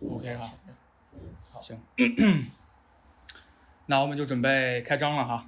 [0.00, 0.50] OK 哈，
[1.52, 1.80] 好，行，
[3.86, 5.44] 那我们就准备开张了哈。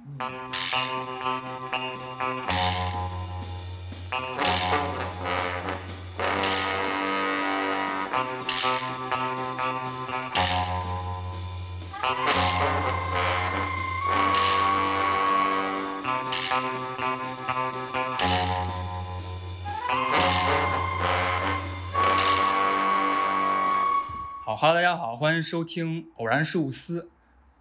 [24.61, 27.09] 哈喽，大家好，欢迎收听偶然事务司。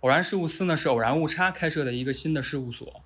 [0.00, 3.02] 偶然事务司呢是偶然误差开设的一个新的事务所，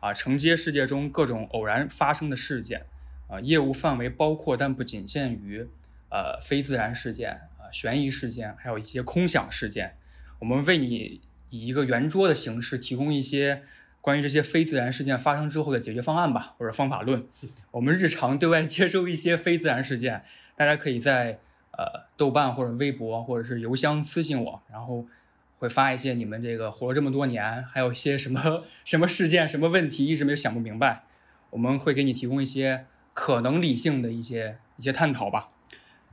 [0.00, 2.84] 啊，承接世界中各种偶然发生的事件，
[3.26, 5.66] 啊，业务范围包括但不仅限于，
[6.10, 9.96] 呃，非自然事件，啊，悬疑事件，还有一些空想事件。
[10.40, 13.62] 我们为你以一个圆桌的形式提供一些
[14.02, 17.26] 关于这些非自然事件发生之后的解决方案吧，或者方法论。
[17.72, 20.22] 我们日常对外接收一些非自然事件，
[20.54, 21.38] 大家可以在
[21.78, 25.06] 呃豆瓣或者微博或者是邮箱私信我，然后
[25.58, 31.04] 会发一些你们这个活了这么多年，还有一些什么 什么事件、什么问题一直没有想不明白，
[31.50, 35.50] 我们会给你提供一些可能理性的一些一些探讨吧。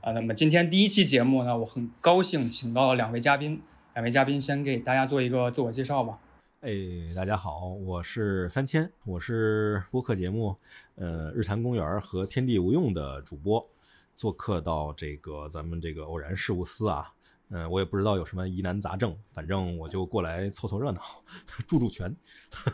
[0.00, 3.60] 啊，那么今天第一期节目呢，我很高兴请到了两位嘉宾，
[3.94, 6.20] 两位嘉宾先给大家做一个自我介绍吧。
[6.60, 6.72] 哎，
[7.14, 10.56] 大家好，我是三千，我是播客节目
[10.94, 13.68] 呃日坛公园和天地无用的主播，
[14.16, 17.12] 做客到这个咱们这个偶然事务司啊，
[17.50, 21.00] 嗯、我也不知道有什么疑难杂症，反正我就过来凑凑热闹，
[21.68, 22.16] 助助拳。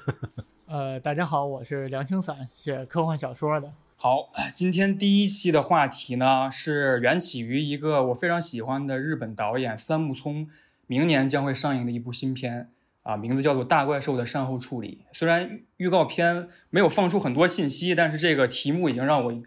[0.67, 3.73] 呃，大家好，我是梁青散，写科幻小说的。
[3.97, 10.49] 好，今天第一期的话题呢是缘起于一个我非常喜欢的日本导演三木聪
[10.87, 12.71] 明年将会上映的一部新片
[13.03, 15.05] 啊，名字叫做《大怪兽的善后处理》。
[15.17, 19.43] 虽然预预告片没有放出很多信息，但是这个题目已经让我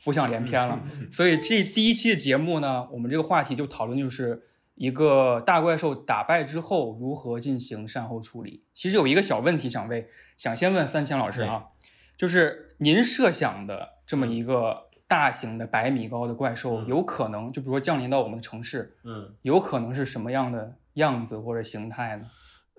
[0.00, 0.80] 浮想联翩了。
[1.12, 4.42] 所以这第一期的节目呢，我们这个话题就讨论就是
[4.74, 8.64] 一个大怪兽打败之后如何进行善后处理。
[8.72, 10.04] 其实有一个小问题想问，
[10.36, 11.64] 想先问三千老师啊，
[12.16, 22.24] 就是您设想的这么一个大型的百米高的怪兽，嗯有可能就比如说降临到我们的城市，嗯，有可能是什么样的样子或者形态呢？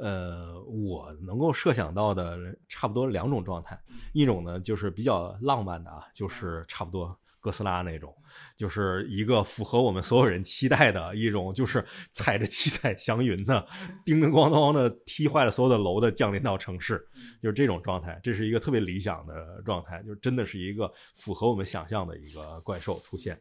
[0.01, 3.79] 呃，我能够设想到的差不多两种状态，
[4.13, 7.07] 一种呢就是比较浪漫的啊，就是差不多
[7.39, 8.15] 哥斯拉那种，
[8.57, 13.67] 就是一个符合我们所有人期待的一种，就是踩着七彩祥云的，
[14.03, 17.07] 叮叮咣咣的踢坏了所有的楼的降临到城市，
[17.41, 23.39] 就是这种状态，这是一个特别理想的状态，就真的是一个符合我们想象的一个怪兽出现。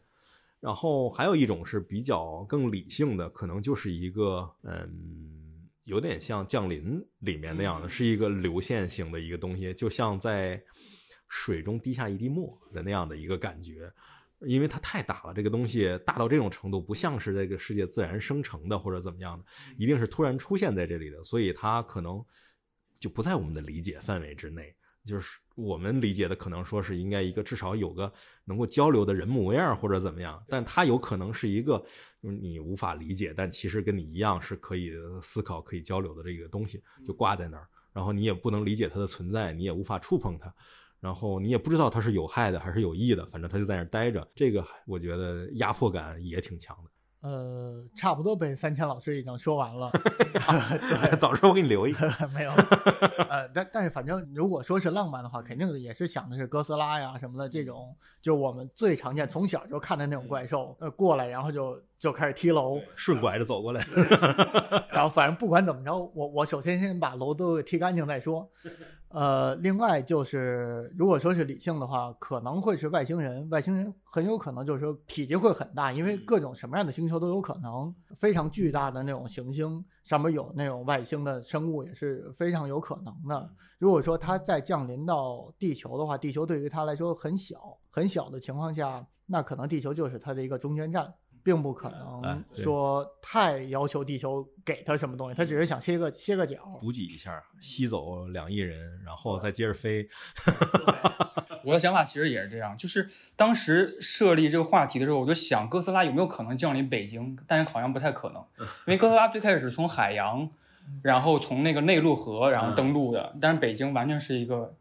[0.60, 5.39] 然后还有一种是比较更理性的，可能就是一个嗯，
[5.90, 10.62] 有点像降临里面那样的，是一个流线型的一个东西，就像在
[11.28, 13.92] 水中滴下一滴墨的那样的一个感觉。
[14.46, 19.44] 因为它太大了，这个东西大到这种程度，不像是这个世界自然生成的或者怎么样的，
[19.76, 22.24] 一定是突然出现在这里的，所以它可能
[22.98, 24.74] 就不在我们的理解范围之内。
[25.06, 28.12] 就是我们理解的，可能说是应该一个至少有个
[28.44, 31.82] 能够交流的人模样或者怎么样，但他有可能是一个
[32.22, 40.54] 嗯你无法理解，但其实跟你一样是可以思考、可以交流的这个东西，就挂在那儿，然后你也不能理解它的存在，你也无法触碰它，
[41.00, 44.26] 然后你也不知道它是有害的还是有益的，反正它就在那儿待着。
[44.34, 46.90] 这个我觉得压迫感也挺强的。
[47.22, 49.90] 呃，差不多被三千老师已经说完了。
[51.20, 52.10] 早说我给你留一个。
[52.32, 52.50] 没有，
[53.28, 63.84] 呃，但但是反正如果说是浪漫的话，肯定也是想的是哥斯拉呀什么的这种，就我们最常见从小就看的那种怪兽，呃，过来然后就就开始踢楼，顺拐着走过来，
[64.90, 68.50] 然后反正不管怎么着，我我首先先把楼都给踢干净再说。
[69.10, 73.48] 呃，另外就是，如果说是理性的话，可能会是外星人。
[73.50, 77.92] 外星人很有可能就是说体积会很大，因为各种什么样的星球都有可能。
[78.18, 83.50] 非常巨大的那种行星上面有那种外星的生物也是非常有可能的。
[83.78, 91.12] 如果说它再降临到地球的话，地球对于它来说很小很小的情况下，那可能地球就是它的一个中间站。
[91.42, 96.76] 并不可哎能说太要求地球给他什么东西，他只是想歇个歇个脚。
[96.80, 100.08] 补给一下，吸走两亿人，然后再接着飞。
[101.62, 110.48] 我的想法其实也是这样，就是当时设立这个话题的时候，我就想哥斯拉有没有可能降临北京，但是好像不太可能，因为哥斯拉最开始是从海洋，
[111.02, 114.74] 然后从那个内陆河然后登陆的，但是北京完全是一个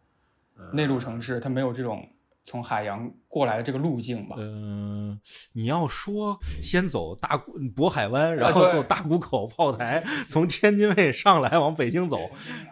[0.71, 2.07] 内陆城市，它没有这种
[2.49, 4.35] 从海洋过来的这个路径吧。
[4.39, 5.19] 嗯、
[5.53, 12.17] 你要说先走大沽渤海湾，然后对走大沽口炮台，从天津卫上来往北京走，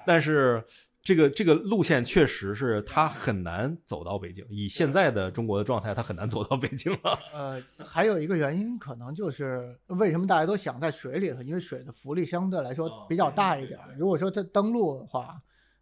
[0.05, 0.65] 但是
[1.03, 7.19] 这个这个路线确实是他很难走到北京，以现在的中国的状态，他很难走到北京了。
[7.31, 13.79] 呃，还有一个原因可能就是为什么大家都想在水里头，因为水的浮力相对来说比较大一点。
[13.97, 15.39] 如果说它登陆的话，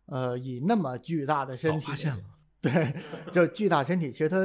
[0.07, 2.21] 呃，以那么巨大的身体，发现了，
[2.71, 2.93] 对，
[3.31, 4.37] 就巨大天体，其实它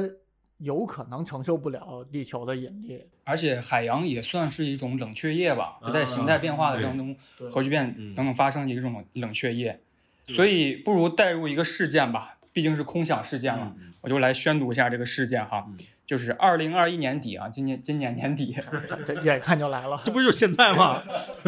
[0.57, 3.03] 有可能承受不了地球的引力。
[3.23, 7.15] 而且海洋也算是一种冷却液吧，在形态变化的过程中，
[7.49, 9.79] 核聚变等等发生的一种冷却液。
[10.27, 15.67] 所以不如带入一个事件吧，毕竟是空想事件嘛，我就来宣读一下这个事件哈，
[16.11, 18.53] 就是二零二一年底啊，今年今年年底，
[19.07, 21.01] 这眼看就来了，这不就是现在吗？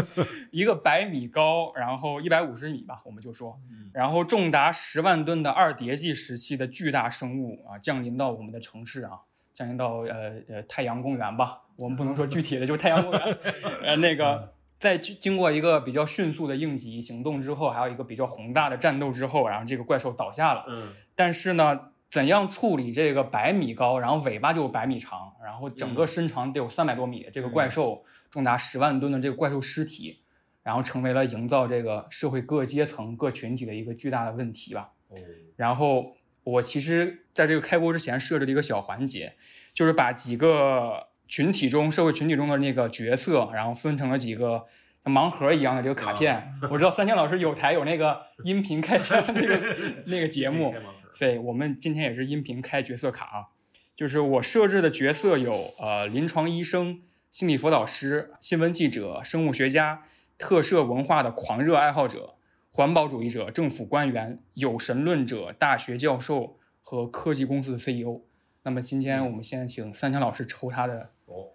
[0.51, 3.60] 一个百米高，然后一百五十米吧，我们就说，
[3.92, 9.19] 然后重达十万吨的二叠纪时期的巨大生物啊，降临到我们的城市啊，
[9.54, 13.38] 降临到呃呃太阳公园吧，我们不能说具体的，就是太阳公园，
[13.83, 14.54] 呃那个。
[14.80, 20.65] 在经过一个比较迅速的应急行动之后，还有一个比较宏大的战斗之后，然后这个怪兽倒下了。
[20.68, 21.80] 嗯，但是呢，
[22.13, 30.21] 怎样处理这个百米高，然后尾巴就有百米长，然后整个身长得有三百多米的这个怪兽，重达十万吨的这个怪兽尸体，
[30.62, 34.92] 然后成为了营造这个社会各阶层、各群体的一个巨大的问题吧。
[35.07, 35.18] 哦，
[35.56, 39.33] 然后我其实在这个开播之前设置了一个小环节，
[39.74, 41.07] 就是把几个。
[41.25, 44.65] 群体中，社会群体中的那个角色，然后分成了几个
[45.06, 46.54] 盲盒一样的这个卡片。
[46.69, 49.60] 我知道三千老师有台有那个音频开箱那个
[50.06, 50.75] 那个节目，
[51.13, 53.48] 所以我们今天也是音频开角色卡啊。
[53.95, 60.04] 就是我设置的角色有呃临床医生、心理辅导师、新闻记者、生物学家、
[60.38, 62.36] 特摄文化的狂热爱好者、
[62.71, 68.21] 环保主义者、政府官员、有神论者、大学教授和科技公司的 CEO。
[68.63, 71.12] 那么今天我们先请三强老师抽他的。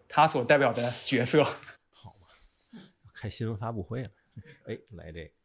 [0.08, 2.26] 他所代表的角色，好吧，
[3.14, 4.08] 开新闻发布会了，
[4.64, 5.37] 哎，来这看看，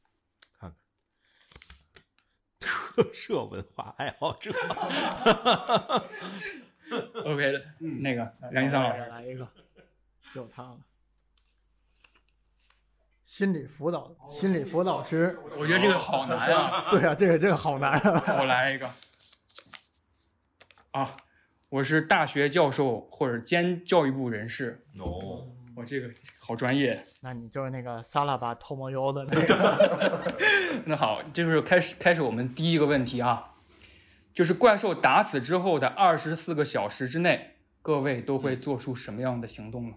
[2.64, 4.52] 特摄文化爱好者，
[7.26, 9.02] OK 的，那个梁一桑老师。
[9.02, 9.46] 来一个，
[10.34, 10.78] 就他了，
[13.26, 18.90] 心理辅导，心理辅导师，我觉得这个好难啊，对啊，这个这个好难啊，我来一个，
[20.92, 21.18] 啊。
[21.70, 24.86] 我是大学教授或者兼教育部人士。
[25.00, 26.10] 哦，我这个
[26.40, 27.04] 好专业。
[27.22, 30.34] 那你就是那个萨拉巴托莫尤的那个。
[30.86, 33.56] 那好，就是开始开始我们第一个问题啊，
[34.34, 39.96] 就是怪兽打死之后的二十四个小时之内，各位都会做出什么样的行动呢？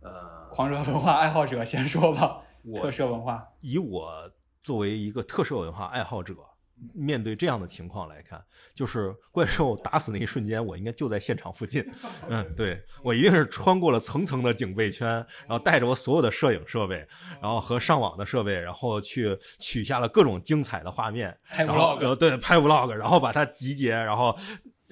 [0.00, 2.42] 呃，狂热文化爱好者先说吧。
[2.76, 4.30] 特摄文化，以我
[4.62, 6.34] 作为一个特摄文化爱好者。
[6.94, 8.42] 面对这样的情况来看，
[8.74, 11.84] 就是怪兽打死那一瞬间，我应该就在现场附近。
[12.28, 17.06] 嗯，对我一定是穿过了层层的警备圈，然后带着我所有的摄影设备，
[17.40, 24.36] 然后和上网的设备，然后去取下了各种精彩的画面，拍 vlog，对，拍 vlog，然后把它集结，然后。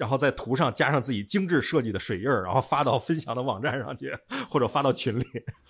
[0.01, 4.11] 然后在图上加上自己精致设计的水印儿，然后发到分享的网站上去，
[4.49, 5.23] 或者发到群里。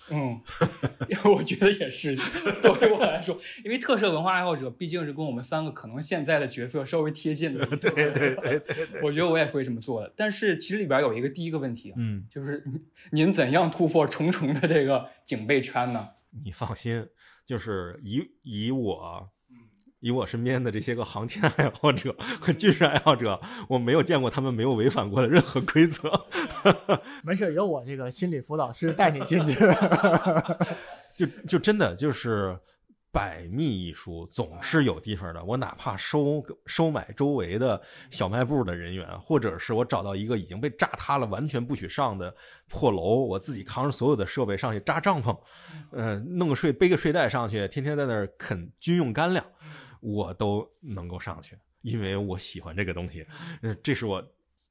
[0.08, 0.40] 嗯，
[1.30, 2.16] 我觉得也是。
[2.62, 7.66] 对于我来说，因为特摄文化爱好者毕竟是跟我们三个可能现在的角色稍微贴近的。
[7.66, 8.62] 对对对对，
[9.02, 10.10] 我觉得我也会这么做的。
[10.16, 12.64] 但是其实里边有一个第一个问题，嗯，就是
[13.10, 16.08] 您怎样突破重重的这个警备圈呢？
[16.42, 17.06] 你放心，
[17.46, 19.28] 就是以以我。
[20.02, 26.10] 以我身边的这些个航天爱好者和军事爱好者，我没有见过他们没有违反过的任何规则。
[27.22, 29.54] 没事，有我这个心理辅导师带你进去。
[31.16, 32.58] 就就真的就是
[33.12, 35.44] 百密一疏，总是有地方的。
[35.44, 42.34] 我哪怕收收买周围的小卖部的人员，或者是我找到一个已经被炸塌了、完全不许上的
[42.68, 45.38] 破楼，我自己扛着所有的设备上去扎帐篷，
[45.92, 49.44] 嗯，弄个睡背个睡袋上去，天天在那儿啃军用干粮。
[50.02, 53.24] 我都能够上去，因为我喜欢这个东西。
[53.62, 54.22] 嗯，这是我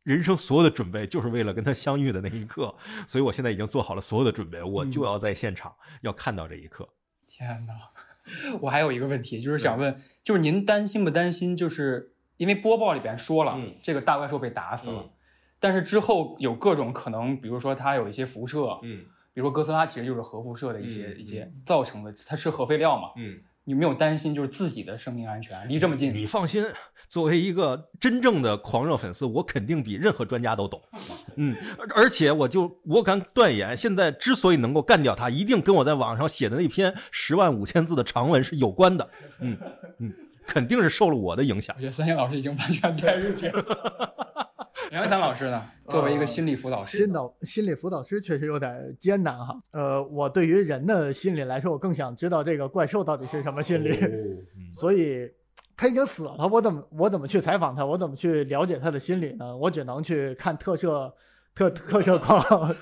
[0.03, 2.75] 人生所有的准备，就是为了跟他相遇的那一刻。
[3.07, 6.87] 所以我现在已经做好了所有的准备，我就要在现场，要看到这一刻。
[7.27, 7.73] 天哪！
[8.61, 11.55] 我还有一个问题，就是想问，就是您担心不担心？
[11.55, 15.11] 就是因为播报里边说了，这个大怪兽被打死了，
[15.59, 23.41] 但是之后有各种可能，比如说它有一些辐射，嗯，比如说哥斯拉其实就是核辐射的一些一些造成的，它是核废料嘛，嗯。
[23.63, 25.67] 你没有担心就是自己的生命安全？
[25.69, 26.65] 离这么近，你放心。
[27.09, 30.81] 作为一个真正的狂热粉丝，我肯定比任何专家都懂。
[31.35, 31.53] 嗯，
[31.93, 39.09] 而且我就我敢断言，现在之所以能够干掉他，一定跟我在网上写的那篇十万五千字的长文是有关的。
[39.39, 39.57] 嗯
[39.99, 40.13] 嗯，
[40.47, 41.75] 肯定是受了我的影响。
[41.75, 43.77] 我觉得三星老师已经完全代入角色。
[44.91, 45.61] 杨三老师呢？
[45.89, 49.61] 作为一个心理辅导师，心导心理辅导师确实有点艰难哈。
[49.71, 53.97] 呃，我对于人的心理来说，我更想知道这个怪兽到底是什么心理。
[54.71, 55.29] 所以，
[55.75, 57.85] 他已经死了，我怎么我怎么去采访他？
[57.85, 59.55] 我怎么去了解他的心理呢？
[59.57, 61.13] 我只能去看特摄
[61.53, 62.41] 特特摄框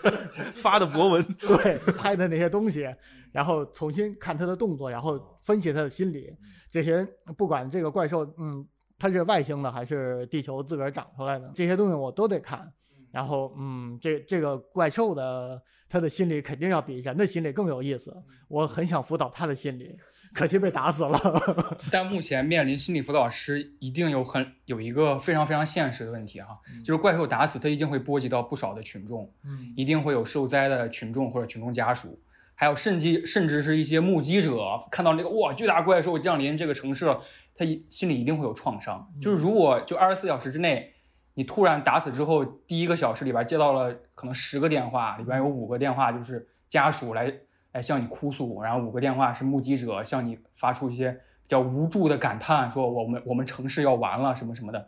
[0.54, 2.88] 发的博文，对拍的那些东西，
[3.32, 6.32] 然后重新看他的动作，然后分析他的心理。
[6.70, 7.04] 这些
[7.36, 8.64] 不管这个怪兽，嗯，
[9.00, 12.72] 它是外星的还是地球自个儿长出来的，这些东西我都得看。
[13.12, 18.16] 然后，嗯，这这个怪兽的他的心理肯定要比人的心理更有意思。
[18.48, 19.98] 我很想辅导他的心理，
[20.32, 21.20] 可惜被打死了。
[21.92, 32.22] 但目前面临心理辅导师一定有很有一个非常非常现实的问题哈，就是怪兽打死他一定会波及到不少的群众，嗯一定会有受灾的群众或者群众家属，
[32.54, 34.60] 还有甚至甚至是一些目击者
[34.92, 37.20] 看到那个哇巨大怪兽降临这个城市了，
[37.60, 39.06] 他一心里一定会有创伤。
[39.22, 40.94] 就是如果就二十四小时之内，
[41.34, 47.34] 你突然打死之后，第一个小时里边接到了可能十个电话，里边有五个电话就是家属来
[47.74, 54.88] 来向你哭诉，然后五个电话是目击者向你发出一些比较无助的感叹，说我们我们城市要完了什么什么的，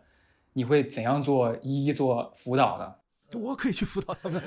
[0.53, 2.99] 你会怎样做一一做辅导的？
[3.37, 4.41] 我可以去辅导他们。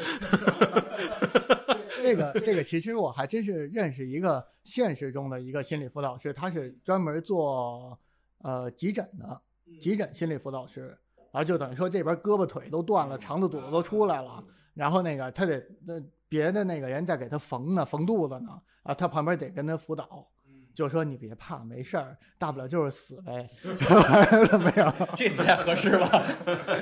[2.03, 7.99] 这个这个其实我还真是认识一个现实中的一个心理辅导师，他是专门做
[8.45, 9.43] 呃急诊的，
[9.81, 10.97] 急诊心理辅导师。
[11.33, 15.95] 然后就等于说这边胳膊腿都断了，肠子肚子都出来了，然后那个他得那
[16.29, 18.51] 别的那个人在给他缝呢，缝肚子呢，
[18.85, 20.29] 啊，他旁边得跟他辅导，
[20.73, 23.51] 就说你别怕，没事儿，大不了就是死呗，
[24.49, 24.95] 怎么样？
[25.17, 26.23] 这不太合适吧？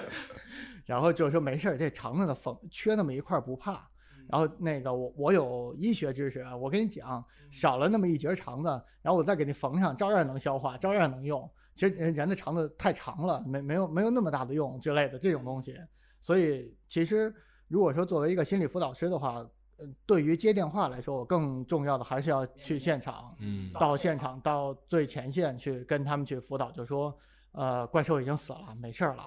[0.85, 3.89] 然后就说没事儿，这肠子的缝缺那么一块不怕。
[4.29, 8.69] 然后那个我我有医学知识啊，我跟你讲，少了那么一节肠子，
[9.03, 11.49] 然后我再给你缝上，照样能消化，照样能用。
[11.75, 15.77] 其实人人的肠子太长了，没没有没有那么大的用之类的这种东西。
[16.21, 17.35] 所以其实
[17.69, 19.45] 如果说作为一个心理辅导师的话，
[19.79, 27.17] 呃，对于接电话来说，我更重要的还是要去现场，嗯到现场到最前线去跟他们去辅导，就说，
[27.53, 29.25] 呃，怪兽已经死了，没事儿了，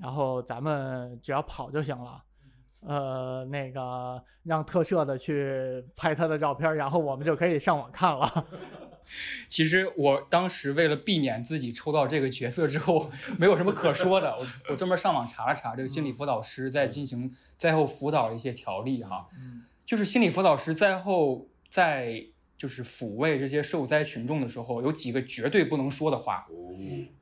[0.00, 2.22] 然后咱们只要跑就行了。
[2.80, 8.46] 呃，那个让特摄的去拍他的照片，然后我们就可以上网看了。
[9.48, 26.48] 其实我当时为了避免自己抽到这个角色之后 没有什么可说的，我我专门上网查了查这个心理辅导师在进行灾后辅导的一些条例哈，嗯就是心理辅导师灾后在就是抚慰这些受灾群众的时候，有几个绝对不能说的话。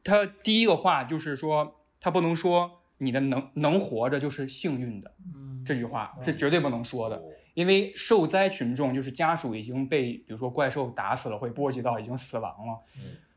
[0.02, 7.22] 他第一个话就是说，他不能说你的能能活着就是幸运的嗯，这句话是绝对不能说的。
[7.54, 12.80] 因为受灾群众就是家属已经被比如说怪兽打死了，会波及到已经死亡了，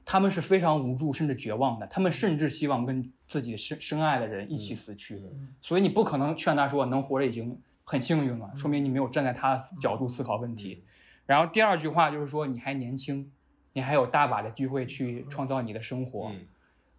[0.03, 5.21] 他们是非常无助甚至绝望的，他们甚至希望跟自己深深爱的人一起死去，
[5.61, 10.83] 所以你不可能劝他说能活着已经很幸运了，说明你没有站在他的角度思考问题。
[11.27, 13.31] 然后第二句话就是说你还年轻，
[13.73, 16.47] 你还有大把的机会去创造你的生活，嗯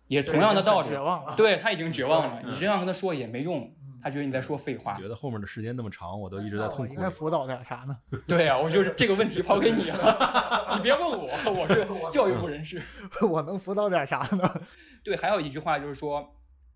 [0.08, 1.34] 也同样的道理绝，望了。
[1.36, 3.70] 对他已经绝望了，嗯你这样跟他说也没用，
[4.02, 4.94] 他觉得你在说废话。
[4.94, 6.82] 觉得后面的时间那么长，我都一直在痛苦。
[6.82, 7.96] 我应该辅导点啥呢？
[8.26, 12.82] 对呀、我就是这个问题抛给你了， 你别问我，我是教育部人士。
[13.28, 14.60] 我能辅导点啥呢？
[15.04, 16.26] 对，还有一句话就是说，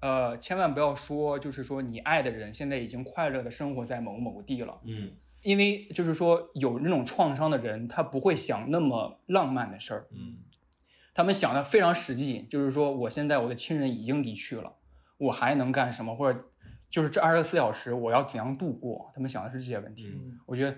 [0.00, 5.10] 呃，千万不要说，就是说你爱的人现在已经快乐的生活在某某地了，嗯
[5.42, 10.36] 因为就是说有那种创伤的人，他不会想那么浪漫的事儿，嗯
[11.14, 14.72] 他们想的非常实际，就是说我现在我的亲人已经离去了，
[15.18, 16.44] 我还能干什么，或者
[16.88, 20.12] 就是这二十四小时我要怎样度过，他们想的是这些问题。
[20.14, 20.76] 嗯我觉得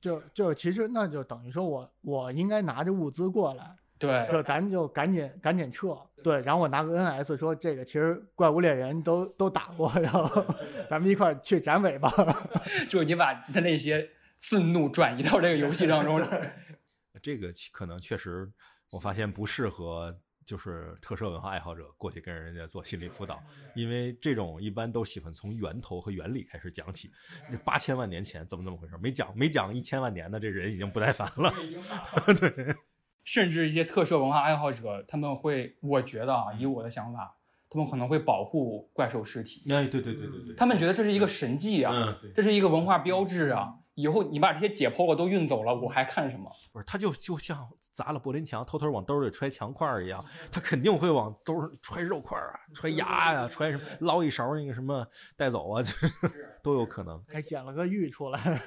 [0.00, 10.44] 就就其实那就等于说我我应该拿着物资过来，对，说咱就赶紧赶紧撤，对，然后我拿个 NS 说这个其实怪物猎人都都打过，然后
[10.90, 12.12] 咱们一块儿去斩尾吧。
[12.88, 14.10] 就你把他那些
[14.40, 16.20] 愤怒转移到这个游戏当中。
[17.22, 18.50] 这个可能确实，
[18.94, 23.42] 我发现不适合就是特摄文化爱好者过去跟人家做心理辅导，
[23.74, 27.10] 因为这种一般都喜欢从源头和原理开始讲起。
[27.50, 28.96] 这八千万年前怎么怎么回事？
[28.98, 31.52] 没讲没讲一千万年的这人已经不耐烦了。
[32.38, 32.76] 对，
[33.24, 37.36] 甚至一些特摄文化爱好者，他们会，我觉得啊，以我的想法，
[37.68, 43.80] 他们可能会保护怪兽尸体，哎，对对对对对，他们觉得这是一个神迹啊，嗯，这是一个文化标志啊。
[43.94, 46.50] 以后你把这些解剖了都运走了，我还看什么？
[46.72, 57.22] 不是他就就像砸了柏林墙，偷偷往兜里揣墙块儿一样，他肯定会往兜儿揣肉块儿啊，揣牙呀、揣什么捞一勺那个什么带走啊，就是都有可能。
[57.28, 58.40] 还捡了个玉出来，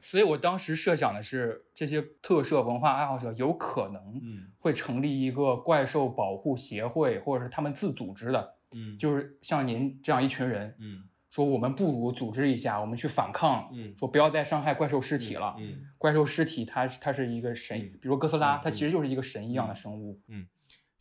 [0.00, 15.54] 所以我当时设想的是，这些特摄文化爱好者有可能嗯会成立一个怪兽保护协会，或者是他们自组织的，嗯就是像您这样一群人，嗯说我们不如组织一下，我们去反抗，嗯说不要再伤害怪兽尸体了。
[15.58, 20.20] 嗯，怪兽尸体它它是一个神，嗯比如哥斯拉，嗯它其实就是一个神一样的生物。
[20.28, 20.46] 嗯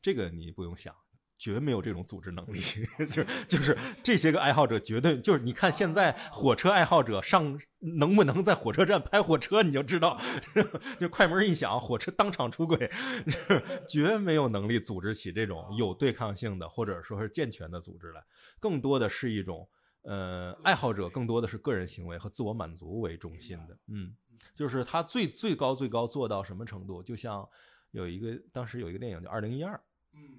[0.01, 0.95] 这个你不用想。
[1.41, 2.59] 绝没有这种组织能力，
[3.09, 10.19] 就就是这些个爱好者绝对就是你看现在火车爱好者上能不能在火车站拍火车，你就知道，
[10.99, 12.91] 就快门一响，火车当场出轨，
[13.87, 18.21] 绝没有能力组织起这种有对抗性的或者说是健全的组织来，
[18.59, 19.65] 更多的是一种
[20.09, 24.13] 呃爱好者更多的是个人行为和自我满足为中心的，嗯，
[24.55, 27.47] 就是他最最高最高做到什么程度，就像
[27.91, 29.75] 有一个当时有一个电影叫《二零一二》。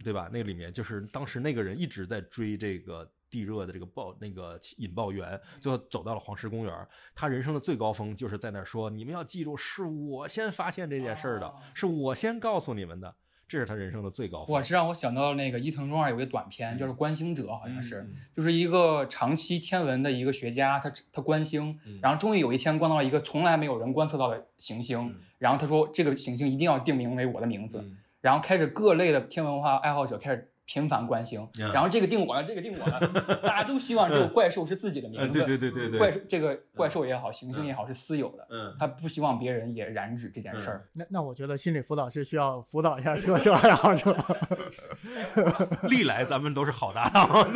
[0.03, 0.29] 对吧？
[0.33, 6.89] 那里面就是当时那个人一直在追这个地热的这个爆那个引爆源，最后走到了黄石公园。
[7.15, 13.15] 他人生的最高峰就是在那儿说：“你们要记住，是我先发现这件事儿的，是我先告诉你们的。”
[13.51, 14.55] 这是他人生的最高峰。
[14.55, 18.15] 哇，这让我想到了那个伊藤忠二有一个短片，就是《观星者》，好像是，嗯。
[18.33, 21.99] 就是一个长期天文的一个学家，他他观星，嗯。
[22.01, 25.17] 然后终于有一天观到了一个从来没有人观测到的行星，嗯。
[25.39, 27.97] 然后他说这个行星一定要定名为我的名字，嗯。
[28.21, 33.01] 然后开始各类的天文文化爱好者开始频繁观星，嗯然后这个定我了，这个定我了，
[33.43, 40.89] 大家都希望这个怪兽是自己的名嗯，字，对对对对对，怪兽这个怪兽也好，行星也好是私有的，嗯他不希望别人也染指这件事儿。
[40.93, 44.17] 那那我觉得心理辅导师需要辅导一下特效爱好者。
[45.91, 47.53] 历来咱们都是好搭档。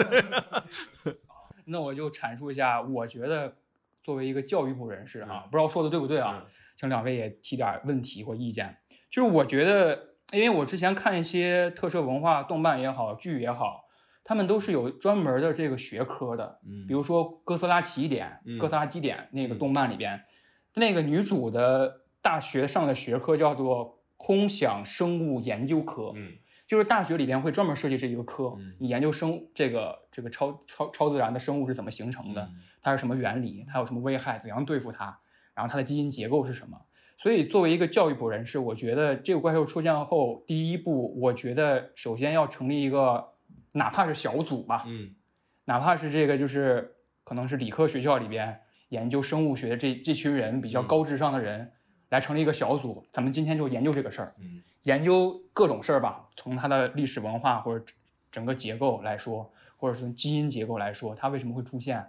[1.66, 3.54] 那我就阐述一下，我觉得
[4.02, 6.44] 作为一个教育部人士哈、嗯不知道说的对不对啊？
[6.76, 8.76] 请两位也提点问题或意见。
[9.08, 13.84] 就是我觉得，因为我之前看一些特摄文化动漫也好，剧也好，
[14.24, 16.60] 他们都是有专门的这个学科的。
[16.66, 20.20] 嗯比如说《哥斯拉奇点》嗯哥斯拉基点》那个动漫里边，
[20.74, 26.12] 那个女主的大学上的学科叫做空想生物研究科。
[26.14, 26.32] 嗯
[26.66, 35.18] 就是大学里边会专门设计这一个科，嗯你研究生这个这个超超超自然的生物是怎么形成的，嗯它是什么原理，它有什么危害，怎样对付它，
[35.54, 36.80] 然后它的基因结构是什么。
[37.16, 43.24] 所以作为一个教育部人士，我觉得这个怪兽出现后，第一步，我觉得首先要成立一个，
[43.72, 45.14] 哪怕是小组吧，嗯。
[45.66, 46.94] 哪怕是这个就是
[47.24, 51.72] 可能是理科学校里边研究生物学的这这群人比较嗯高智商的人，
[52.10, 54.34] 来成立一个小组，咱们今天就研究这个事儿。
[54.40, 54.62] 嗯。
[54.82, 57.96] 研究各种事儿吧，从它的历史文化或者整
[58.30, 62.04] 整个结构来说，或者是从基因结构来说，它为什么会出现，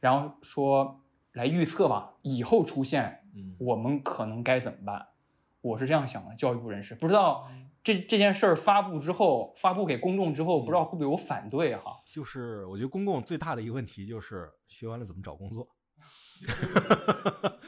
[0.00, 1.00] 然后说
[1.32, 5.06] 来预测吧，以后出现嗯我们可能该怎么办？
[5.60, 7.48] 我是这样想的，教育部人士不知道
[7.82, 11.96] 这这件事儿发布之后，发布给公众之后，不知道会不会有反对哈？
[12.04, 15.68] 就是我觉得公共最大的一个问题就是学完了怎么找工作，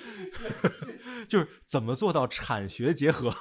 [1.28, 3.32] 就是怎么做到产学结合，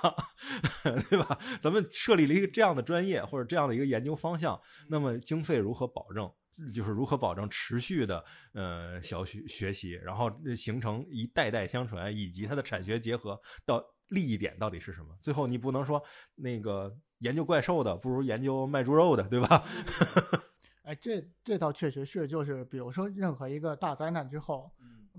[1.10, 1.38] 对吧？
[1.62, 6.32] 咱们设立了一个这样的专业或者这样的一个研究方向，那么经费如何保证？
[6.74, 15.16] 就是如何保证持续的呃小学学习，然后形成一代代相传，以及它的产学结合到利益点到底是什么？
[15.22, 16.02] 最后你不能说
[16.36, 19.64] 那个研究怪兽的不如研究卖猪肉的，对吧？
[20.84, 24.72] 哎，这这倒确实是，就是比如说任何一个大灾难之后，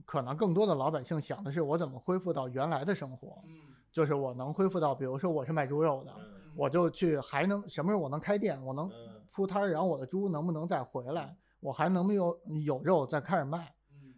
[0.04, 3.40] 可能更多的老百姓想的是我怎么恢复到原来的生活，
[3.92, 6.12] 就是我能恢复到，比如说我是卖猪肉的，
[6.56, 8.90] 我就去还能什么时候我能开店，我能
[9.40, 13.72] 铺摊儿，然后我的猪能不能再回来，我还能不能有有肉再开始卖，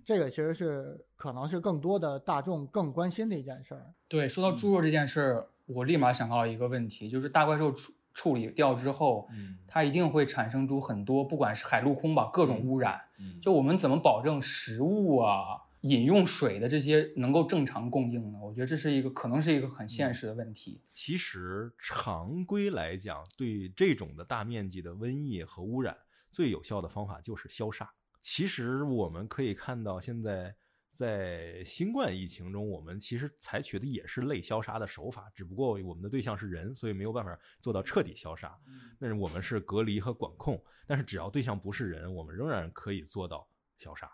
[0.05, 3.95] 这个其实是可能是更多的大众更关心的一件事儿。
[4.09, 13.01] 对，说到猪肉这件事儿，我立马想到了一个问题，就是大怪兽处处理掉之后，嗯它一定会产生出很多，不管是海陆空吧，各种污染。
[13.21, 18.39] 嗯就我们怎么保证食物啊、饮用水的这些能够正常供应呢？
[18.41, 20.81] 我觉得这是一个可能是一个很现实的问题。
[20.93, 25.97] 其实常规来讲，对这种的大面积的瘟疫和污染，
[26.31, 27.93] 最有效的方法就是消杀。
[28.21, 30.55] 其实我们可以看到，现在
[30.93, 38.57] 在新冠疫情中，我们其实采取的也是类消杀的手法，只不过我们的对象是人，所以没有办法做到彻底消杀。
[39.01, 44.09] 但是我们是隔离和管控，但是只要对象不是人，我们仍然可以做到消杀。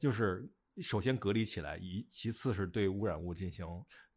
[0.00, 0.44] 就是
[0.82, 3.66] 首先隔离起来，以其次是对污染物进行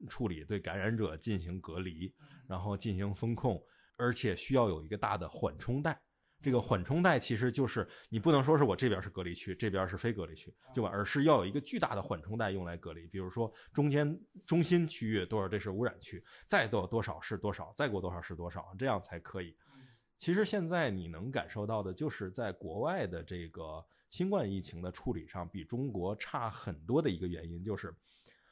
[0.09, 2.13] 处理，对感染者进行隔离，
[2.47, 3.61] 然后进行风控，
[3.95, 5.99] 而且需要有一个大的缓冲带。
[6.39, 13.07] 这个缓冲带其实就是你不能说是我这边是隔离区，这边是非隔离区，对吧，而是要有一个巨大的缓冲带用来隔离。
[13.07, 19.55] 比如说中间中心区域多少，这是污染区，再多多少是多少，再过多少是多少，这样才可以。
[20.19, 27.93] 其实现在你能感受到的，就是在国外的这个新冠疫情的处理上，比中国差很多的一个原因，就是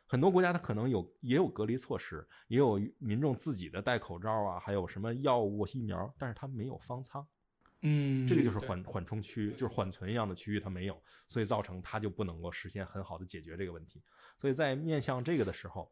[0.05, 7.25] 很多国家它可能有也有隔离措施，也有民众自己的戴口罩啊，还有什么药物、疫苗，但是它没有方舱。
[7.81, 14.01] 嗯，这个就是缓缓冲区，就是缓存一样的区域它没有，所以造成它就不能够实现很好的解决这个问题。
[14.39, 15.91] 所以在面向这个的时候，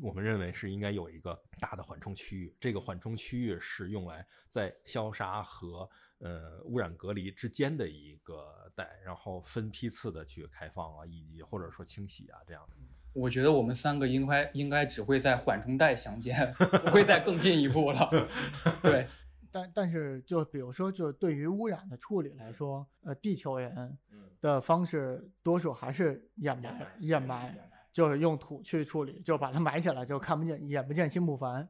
[0.00, 5.88] 我们认为是应该有一个大的缓冲区域，这个缓冲区域是用来在消杀和
[6.20, 12.76] 呃污染隔离之间的一个带，然后分批次的去开放啊，以及或者说清洗啊这样的。
[13.14, 18.08] 我觉得我们三个应该应该只会在缓冲带相见，不会再更进一步了。
[18.82, 19.08] 对，
[19.50, 27.56] 但但是就比如说，就对于污染的处理来说，呃，地球人嗯的方式多数还是掩埋，掩埋，
[27.90, 31.68] 就是用土去处理，就把它埋起来，就看不见，眼不见心不烦。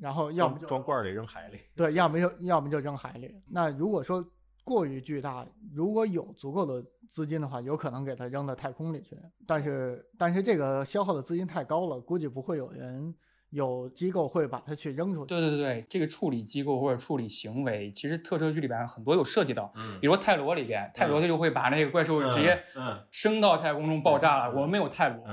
[0.00, 1.60] 然后要么就装装罐里扔海里。
[1.76, 3.34] 对，要么就要么就扔海里。
[3.46, 4.24] 那如果说
[4.64, 9.16] 过于巨大，如果有足够的资金的话，有可能给它扔到太空里去。
[9.46, 13.14] 但是但是这个消耗的资金太高了，估计不会有人
[13.50, 15.28] 有机构会把它去扔出去。
[15.28, 24.52] 对对对，这个处理机构或者处理行为，其实特摄剧里边很多有涉及到，嗯比如说泰罗里边，泰罗他就会把那个怪兽直接嗯升到太空中爆炸了。
[24.52, 25.24] 嗯我们没有泰罗。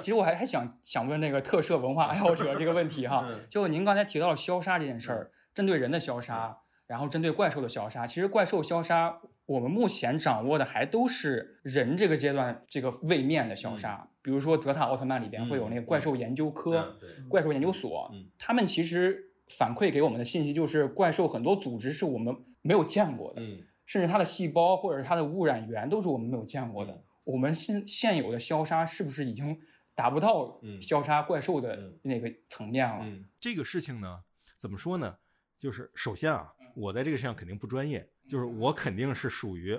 [0.00, 16.96] 其实我还还想想问那个特摄文化爱好者这个问题哈嗯，就您刚才提到了消杀这件事儿，针对人的消杀，然后针对怪兽的消杀，其实怪兽消杀我们目前掌握的还都是人这个阶段这个位面的消杀，比如说泽塔奥特曼里边会有那个怪兽研究科。
[17.00, 27.02] 对怪兽研究所嗯，他们其实反馈给我们的信息就是，怪兽很多组织是我们没有见过的，嗯甚至它的细胞或者是它的污染源都是我们没有见过的嗯。
[27.22, 29.56] 我们现现有的消杀是不是已经
[29.94, 33.04] 达不到嗯消杀怪兽的嗯那个层面了？
[33.04, 34.22] 嗯，这个事情呢，
[34.56, 35.18] 怎么说呢？
[35.58, 39.72] 就是首先啊，我在这个事上肯定不专业，就是我肯定是属于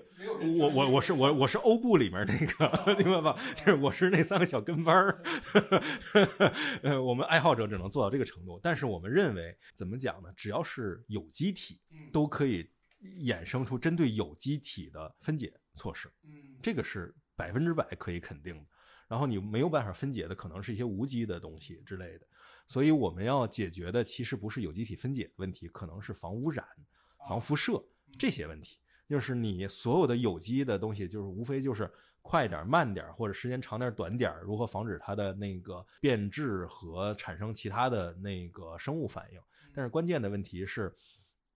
[0.60, 3.40] 我我我是我我是欧布里面那个， 明白吧？
[3.56, 5.22] 就是我是那三个小跟班儿，
[6.82, 8.60] 呃，我们爱好者只能做到这个程度。
[8.64, 10.30] 但是我们认为，怎么讲呢？
[10.36, 11.80] 只要是有机体，
[12.12, 12.68] 都可以
[13.20, 18.66] 衍生出针对有机体的分解措施，嗯这个是百分之百可以肯定的。
[19.08, 22.28] 然后你没有办法分解的，可能是一些无机的东西之类的。
[22.68, 26.66] 所以我们要解决的其实不是有机体分解的问题，可能是防污染、
[27.28, 27.84] 防辐射
[28.20, 28.80] 这些问题。
[29.08, 31.90] 就是你所有的有机的东西，就是无非就是
[32.22, 39.40] 快点、慢点，或者时间长点、短点，如何防止它的那个变质和产生其他的那个生物反应。
[39.74, 40.94] 但是关键的问题是，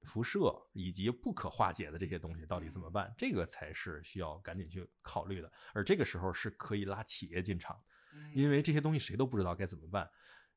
[0.03, 3.13] 辐射以及不可化解的这些东西到底怎么办？
[3.17, 5.51] 这个才是需要赶紧去考虑的。
[5.73, 7.77] 而这个时候是可以拉企业进场，
[8.33, 10.09] 因为这些东西谁都不知道该怎么办。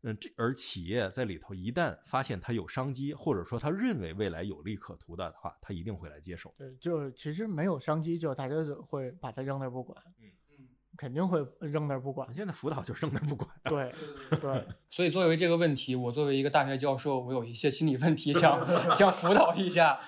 [0.05, 6.55] 嗯，这而企业在里头一旦发现它有商机，或者说他认为未来有利可图的话，他一定会来接手。
[6.59, 12.29] 对，就是其实没有商机，就大家就会把它扔那儿不管，嗯嗯，肯定会扔那儿不管。
[12.35, 13.49] 现在辅导就扔那儿不管。
[13.64, 13.93] 对
[14.38, 19.99] 对，所以作为这个问题，我作为一个大学教授，我有一些心理问题想想辅导一下。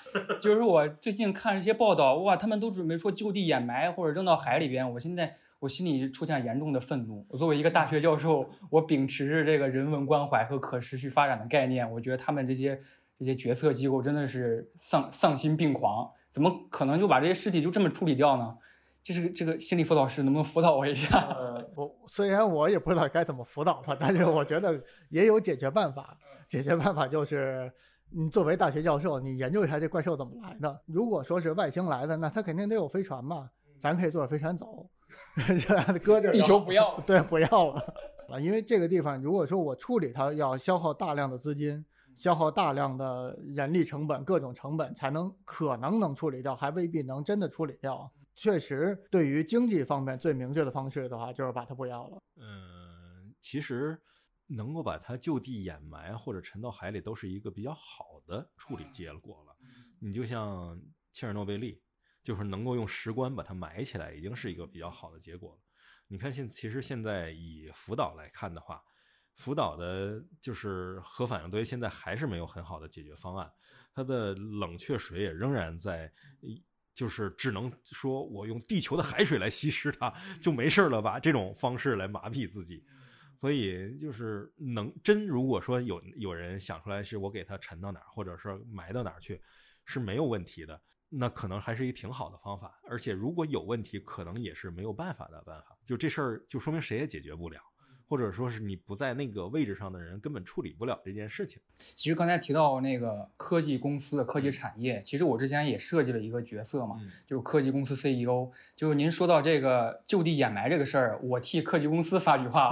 [0.42, 7.26] 就是我最近看一些报道，哇，他们都准备说就地掩埋或者扔到海里边，我现在我心里出现严重的愤怒。
[7.28, 12.80] 我作为一个大学教授，我秉持着这个人文关怀和可持续发展的概念，我觉得他们这些
[13.18, 18.56] 这些决策机构真的是丧丧心病狂，怎么可能就把这些尸体就这么处理掉呢？
[19.02, 21.18] 这是这个心理辅导师能不能辅导我一下？
[21.30, 26.18] 呃，我虽然我也不知道该怎么辅导吧，但是我觉得也有解决办法。
[26.48, 27.72] 解决办法就是，
[28.08, 30.80] 你作为大学教授，你研究一下这怪兽怎么来的。
[30.86, 34.88] 如果说是外星来的，那它肯定得有飞船嘛，咱可以坐着飞船走，
[36.02, 37.02] 搁这儿地球不要了。
[37.06, 37.94] 对，不要了
[38.28, 38.40] 啊！
[38.40, 41.84] 因为这个地方，如果说我处理它，要消耗大量的资金，
[42.16, 48.10] 消耗大量的人力成本、各种成本，才能可能能处理掉，还未必能真的处理掉。
[48.34, 52.18] 确实，对于经济方面最明智的方式的话，就是把它不要了。
[52.36, 53.98] 嗯，其实
[54.46, 59.56] 能够把它就地掩埋或者沉到海里，都是一个比较好的处理结果了。
[60.00, 60.78] 你就像
[61.12, 61.80] 切尔诺贝利，
[62.26, 65.60] 就是能够用石棺把它埋起来，已经是一个比较好的结果了。
[66.08, 68.82] 你看现其实现在以福岛来看的话，
[69.36, 73.48] 福岛的就是核反应堆现在还是没有很好的解决方案，
[73.94, 76.12] 它的冷却水也仍然在。
[76.96, 80.10] 就是只能说我用地球的海水来稀释它
[80.40, 81.20] 就没事了吧？
[81.20, 82.82] 这种方式来麻痹自己，
[83.38, 89.38] 所以就是能真如果说有有人想出来是我给它沉到哪儿，或者是埋到哪儿去，
[89.84, 92.78] 是没有问题的，那可能还是一挺好的方法。
[92.88, 95.76] 而且如果有问题，可能也是没有办法的办法。
[95.86, 97.60] 就这事儿，就说明谁也解决不了。
[98.08, 101.60] 或者说是你不在那个位置上的人，根本处理不了这件事情。
[101.76, 108.48] 其实刚才提到那个科技公司的科技产业，其实我之前也设计了一个角色嘛，嗯就是科技公司 CEO。
[108.76, 112.70] 就是您说到这个就地掩埋这个事儿，我替科技公司发句话，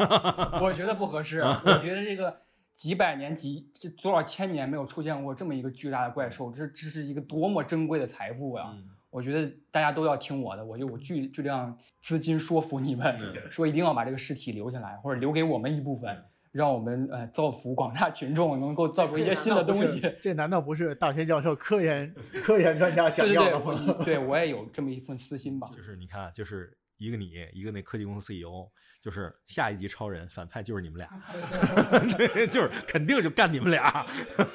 [0.63, 1.41] 我觉得不合适。
[1.67, 2.43] 我觉得这个
[2.75, 8.71] 几百年、几这多少千年没有出现过这么一个巨大的怪兽，这这是一个多么珍贵的财富呀！
[8.75, 20.03] 嗯我觉得大家都要听我的，我就我巨巨量资金说服你们，嗯说一定要把这个尸体留下来，或者留给我们一部分，让我们呃造福广大群众，能够造出一些新的东西。
[20.21, 23.95] 这难道不是大学教授、科研科研专家想对对对，要的吗？
[23.99, 25.71] 我对我也有这么一份私心吧。
[25.77, 28.71] 就是你看，就是一个你，一个那科技公司 CEO，
[29.03, 31.09] 就是下一集超人反派就是你们俩，
[32.17, 34.07] 对，就是肯定就干你们俩。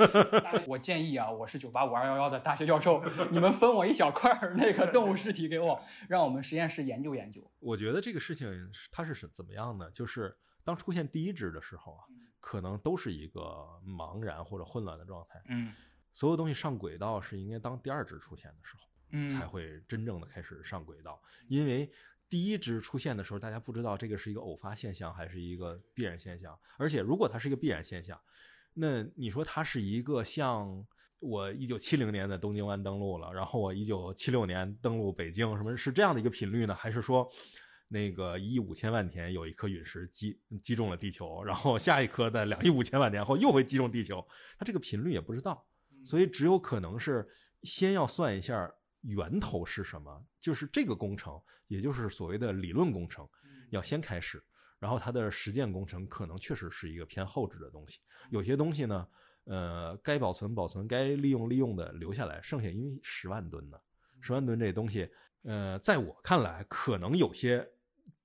[0.66, 7.42] 我建议啊，我是九八五二幺幺的大学教授，你们分我一小块儿那个动物尸体给我，让我们实验室研究研究。
[7.60, 9.90] 我觉得这个事情它是怎么样呢？
[9.92, 12.04] 就是当出现第一只的时候啊，
[12.40, 13.42] 可能都是一个
[13.86, 15.42] 茫然或者混乱的状态。
[15.50, 15.74] 嗯
[16.14, 21.22] 所有东西上轨道是应该当第二只出现的时候，嗯才会真正的开始上轨道。
[21.48, 21.90] 因为
[22.30, 26.58] 第一只出现的时候，大家不知道这个是一个偶发现象还是一个必然现象。
[26.78, 28.20] 而且如果它是一个必然现象，
[28.74, 30.86] 那你说它是一个像
[31.20, 36.76] 我一九七零年在东京湾登陆了，然后我一九七六年登陆北京，什么是这样的一个频率呢？
[36.76, 37.30] 还是说？
[37.92, 44.24] 那个一亿五千万年有一颗陨石击击中了地球，然后下一颗在两亿五千万年后又会击中地球，
[44.60, 45.66] 它这个频率也不知道，
[46.06, 47.28] 所以只有可能是
[47.64, 53.26] 先要算一下源头是什么，就是这个工程，也就是所谓的理论工程，
[53.70, 54.44] 要先开始，
[54.78, 58.00] 然后它的实践工程可能确实是一个偏后置的东西。
[58.30, 59.08] 有些东西呢，
[59.46, 63.78] 呃，该保存保存，该利用利用的留下来，剩下因为十万吨呢，
[64.20, 65.10] 十万吨这东西，
[65.44, 67.66] 呃，在我看来，可能有些。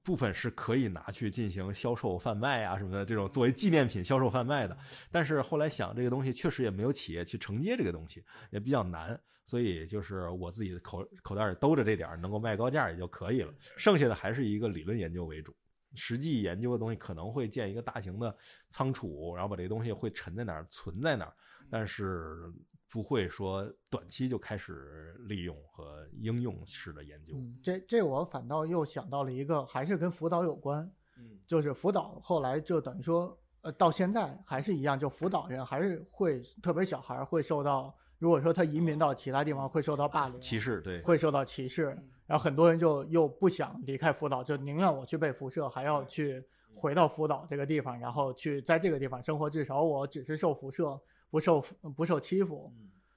[0.05, 4.77] 部分是可以拿去进行销售贩卖啊什么的，这种作为纪念品销售贩卖的。
[5.11, 13.53] 但是后来想，这个东西确实也没有企业去承接这个东西，也比较难，所以就是我自己的口口袋里兜着这点儿，能够卖高价也就可以了。
[13.79, 15.57] 剩下的还是一个理论研究为主，
[15.95, 18.37] 实际研究的东西可能会建一个大型的
[18.69, 21.33] 仓储，然后把这个东西会沉在哪儿，存在哪儿，
[21.71, 22.53] 但是
[22.95, 27.35] 不会说短期就开始利用和应用式的研究。
[27.35, 41.87] 嗯，这这我反倒又想到了一个，还是跟辅导有关，嗯就是辅导后来就等于说，呃，到现在还是一样，就辅导人还是会，特别小孩儿会受到，如果说他移民到其他地方，会受到霸凌，歧视对，会受到歧视，
[42.27, 46.41] 然后很多人就又不想离开辅导，就宁愿我去被辐射，还要去
[46.77, 50.97] 回到辅导这个地方，然后去在这个地方生活，至少我只是受辐射，
[51.35, 51.61] 不受
[51.97, 52.73] 不受欺负。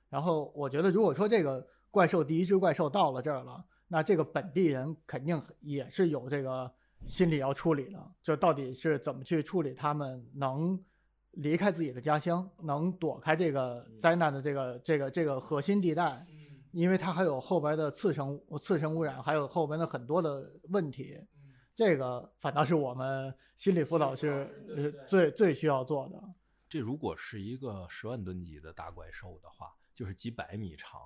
[0.10, 6.72] 然后我觉得，如果说这个怪兽第一只怪兽到了这儿了，那这个本地人肯定也是有这个
[7.06, 10.84] 心理要处理的，就到底是怎么去处理他们能
[11.34, 16.26] 离开自己的家乡，能躲开这个灾难的这个这个这个核心地带，
[16.72, 21.22] 因为它还有后边的次生次生污染，还有后边的很多的问题。
[21.76, 26.20] 这个反倒是我们心理辅导是呃最最需要做的。
[26.70, 31.02] 这如果是一个十万吨级的大怪兽的话，就是几百米长，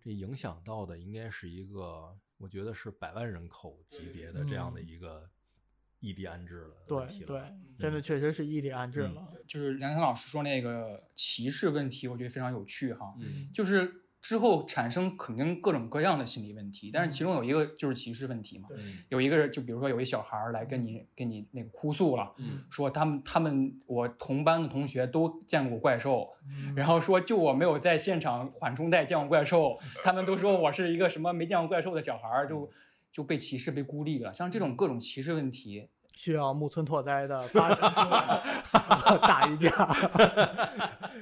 [0.00, 5.30] 这影响到的应该是一个，我觉得是百万人口级别的这样的一个
[6.00, 6.76] 异地安置了。
[6.86, 7.42] 对对，
[7.78, 9.32] 真的确实是异地安置了。
[9.46, 13.14] 就是梁强老师说那个歧视问题，我觉得非常有趣哈。
[13.20, 18.70] 嗯就是之后产生肯定各种各样的心理问题，但是其中有一个就是歧视问题嘛。
[18.74, 22.64] 嗯有一个人，就比如说有一小孩来跟你跟你那个哭诉了，嗯。
[22.70, 26.72] 说他们他们我同班的同学都见过怪兽，嗯。
[26.74, 32.70] 然后说就我没有在现场缓冲带见过怪兽，他们都说我是一个什么没见过怪兽的小孩，就
[33.12, 34.32] 就被歧视被孤立了。
[34.32, 37.78] 像这种各种歧视问题，需要木村拓哉的八神
[39.20, 39.70] 打一架。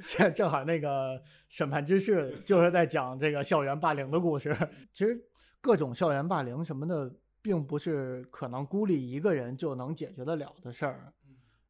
[0.06, 4.56] 现 在正好那个审判之士就是在讲这个校园霸凌的故事。
[4.92, 5.18] 其实
[5.60, 11.12] 各种校园霸凌什么的，并不是可能孤立一个人就能解决得了的事儿。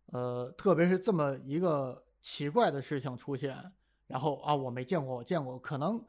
[0.07, 3.57] 呃，特别是这么一个奇怪的事情出现，
[4.07, 6.05] 然后啊，我没见过，我见过，可能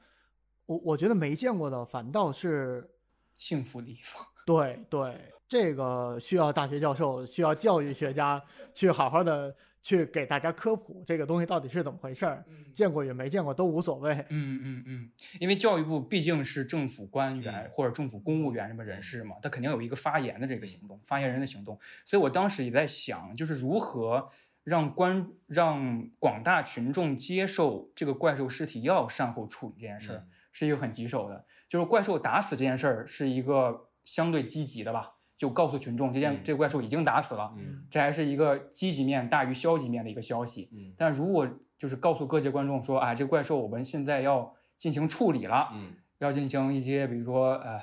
[0.66, 2.90] 我我觉得没见过的反倒是
[3.38, 4.26] 幸福的一方。
[4.46, 8.42] 对 对，这个需要大学教授、需要教育学家
[8.74, 14.14] 去好好的去给大家科普这个东西到底是怎么回事儿，见过与没见过都无所谓。
[14.30, 21.80] 嗯嗯嗯，因为教育部毕竟是政府官员嗯或者政府公务员这么人士嘛，他肯定有一个发言的这个行动，发言人的行动。
[22.04, 24.28] 所以我当时也在想，就是如何
[24.64, 31.46] 让官让广大群众接受这个怪兽尸体要善后处理这件事儿，嗯是一个很棘手的。
[31.70, 35.14] 就是怪兽打死这件事儿是一个相对积极的吧，
[35.44, 40.70] 就告诉群众这件、嗯这个怪兽已经打死了，嗯这还是一个积极面大于消极面的一个消息。
[40.72, 41.46] 嗯但如果
[41.78, 47.78] 就是告诉各界观众说，啊，这个怪兽我们现在要进行处理了，嗯要进行一些比如说呃，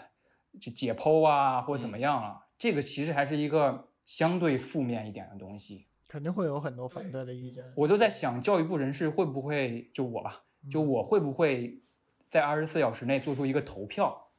[0.58, 5.86] 就解剖啊或者怎么样啊，这个其实还是一个相对负面一点的东西。
[6.08, 7.62] 肯定会有很多反对的意见。
[7.76, 11.78] 我都在想，教育部人士会不会就我吧，就我会不会
[12.30, 14.29] 在二十四小时内做出一个投票，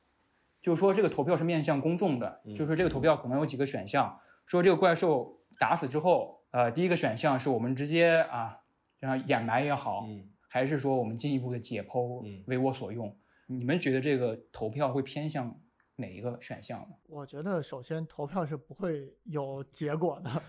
[0.62, 8.60] 就是说这个投票是面向公众的，就是说这个投票可能有几个选项，说这个怪兽打死之后，呃，第一个选项是我们直接啊，
[9.00, 13.16] 让掩埋也好，嗯还是说我们进一步的解剖嗯为我所用？
[13.48, 15.58] 你们觉得这个投票会偏向
[15.96, 16.96] 哪一个选项呢？
[17.08, 20.44] 我觉得首先投票是不会有结果的，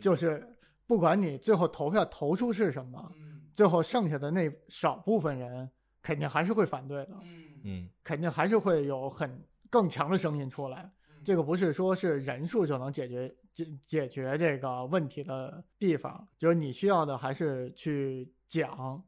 [0.00, 0.46] 就是
[0.86, 3.12] 不管你最后投票投出是什么，
[3.54, 5.70] 最后剩下的那少部分人
[6.02, 7.44] 肯定还是会反对的，嗯
[8.02, 10.90] 肯定还是会有很更强的声音出来。
[11.24, 19.02] 这个不是说是人数就能解决解解决这个问题的地方，就是你需要的还是去讲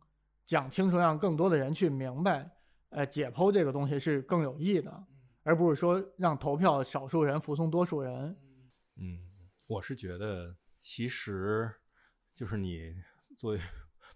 [0.44, 2.50] 讲清楚，让更多的人去明白，
[2.88, 5.04] 呃，解剖这个东西是更有益的，
[5.44, 8.36] 而不是说让投票少数人服从多数人。
[8.96, 9.20] 嗯，
[9.68, 11.70] 我是觉得其实
[12.34, 12.92] 就是你
[13.36, 13.60] 作为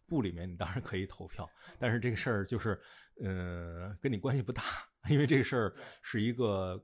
[0.06, 2.80] 部里面，你当然可以投票，但是这个事儿就是，
[3.20, 4.62] 呃，跟你关系不大，
[5.08, 6.82] 因为这个事儿是一个，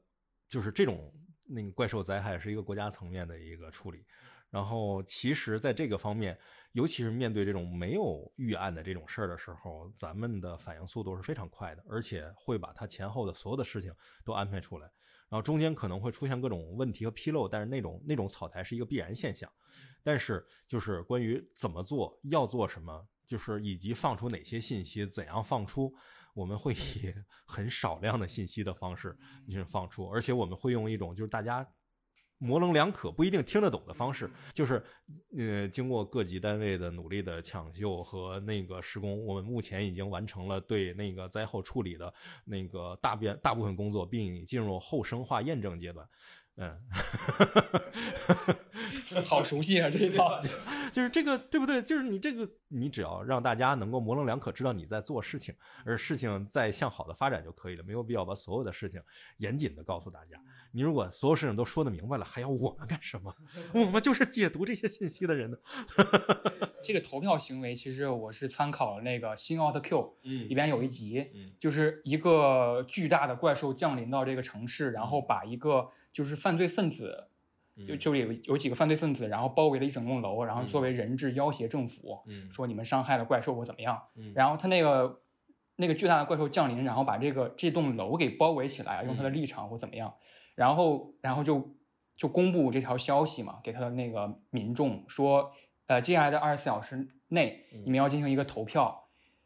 [0.49, 1.13] 就是这种
[1.49, 4.05] 那个怪兽灾害是一个国家层面的一个处理。
[4.51, 6.39] 然后，其实，在这个方面，
[6.73, 14.91] 尤其是面对这种没有预案的这种事儿的时候，咱们的反应速度是非常快的，而且会把它前后的所有的事情都安排出来。
[15.29, 19.51] 然后中间可能会出现各种问题和纰漏，但是那种那种草台是一个必然现象。
[20.03, 25.95] 但是就是关于怎么做、要做什么，就是以及放出哪些信息、怎样放出，
[26.35, 27.15] 我们会以
[27.47, 31.65] 很少量的信息的方式进行放出，而且我们会用一种就是大家。
[32.41, 34.81] 模棱两可、不一定听得懂的方式，就是，
[35.37, 42.15] 呃，经过各级单位的努力的抢救和那个施工，我们目前已经完成了对那个灾后处理的
[42.45, 46.09] 那个大边大部分工作，并已进入后生化验证阶段。
[46.59, 46.81] 嗯，
[49.25, 50.41] 好熟悉啊这一套。
[50.93, 51.83] 就是这个对不对？
[51.83, 59.01] 就是你这个，你只要让大家能够模棱两可知道你在做事情，而事情在向好的发展就可以了，没有必要把所有的事情
[59.37, 60.41] 严谨的告诉大家。
[60.73, 63.35] 你如果所有事情都说得明白了，还要我们干什么？
[63.73, 65.57] 我们就是解读这些信息的人呢。
[66.83, 77.29] 这个投票行为，其实我是参考了那个《新奥特 Q》嗯里边有一集，嗯就是一个巨大的怪兽降临到这个城市，然后把一个就是犯罪分子，
[77.87, 82.51] 就就有有几个犯罪分子，然后包围了一整栋楼，然后作为人质要挟政府，嗯。
[82.51, 84.03] 说你们伤害了怪兽或怎么样。
[84.17, 84.33] 嗯。
[84.35, 85.21] 然后他那个
[85.77, 90.15] 那个巨大的怪兽降临，然后把这个这栋楼给包围起来，用他的立场或怎么样，
[90.55, 91.77] 然后然后就
[92.17, 95.53] 就公布这条消息嘛，给他的那个民众说，
[95.87, 99.05] 呃，接下来的二十四小时内，你们要进行一个投票。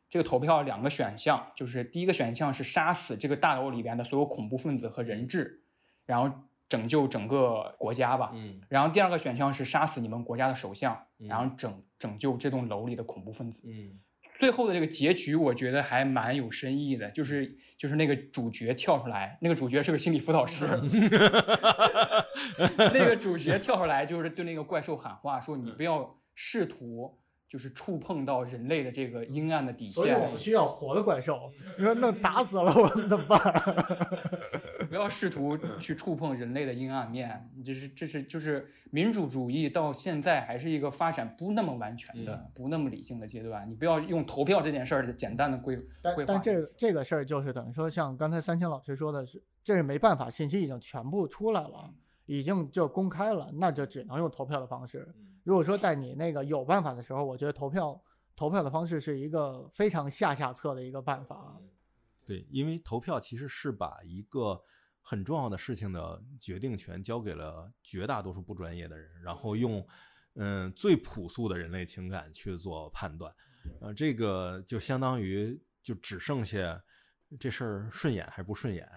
[0.09, 5.63] 这个投票两个选项，就是第一个选项是杀死这个大楼里边的所有恐怖分子和人质，
[6.05, 6.39] 然后
[6.73, 8.31] 拯救整个国家吧。
[8.33, 13.61] 嗯然后第二个选项是杀死你们国家的首相，嗯然后拯拯救这栋楼里的恐怖分子。
[13.67, 14.01] 嗯
[14.39, 20.67] 最后的这个结局，我觉得还蛮有深意的，就是就是那个主角跳出来，那个主角是个心理辅导师，
[22.79, 31.53] 那个主角跳出来就是对那个怪兽喊话，说你不要试图就是触碰到人类的这个阴暗的底线所以我们，需要活的怪兽。
[31.79, 33.43] 你说那打死了我们怎么办？
[34.93, 43.67] 不要试图去触碰人类的阴暗面，这是这是就是民主主义到现在还是一个发展不那么完全的、不那么理性的阶段。
[43.71, 46.35] 你不要用投票这件事儿简单的规但规划。
[46.35, 51.91] 但这个这个事儿就是等于说，像刚才三清老师说的是，这是没办法，信息已经全部出来了，
[52.27, 55.11] 已经就公开了，那就只能用投票的方式。
[55.43, 57.99] 如果说在你那个有办法的时候，我觉得投票
[58.37, 61.59] 投票的方式是一个非常下下策的一个办法。
[62.27, 64.63] 对，因为投票其实是把一个
[65.03, 69.87] 很重要的事情的决定权交给了绝大多数不专业的人，然后用
[70.37, 73.35] 嗯最朴素的人类情感去做判断，
[73.81, 76.83] 呃，这个就相当于就只剩下
[77.39, 78.89] 这事儿顺眼还是不顺眼。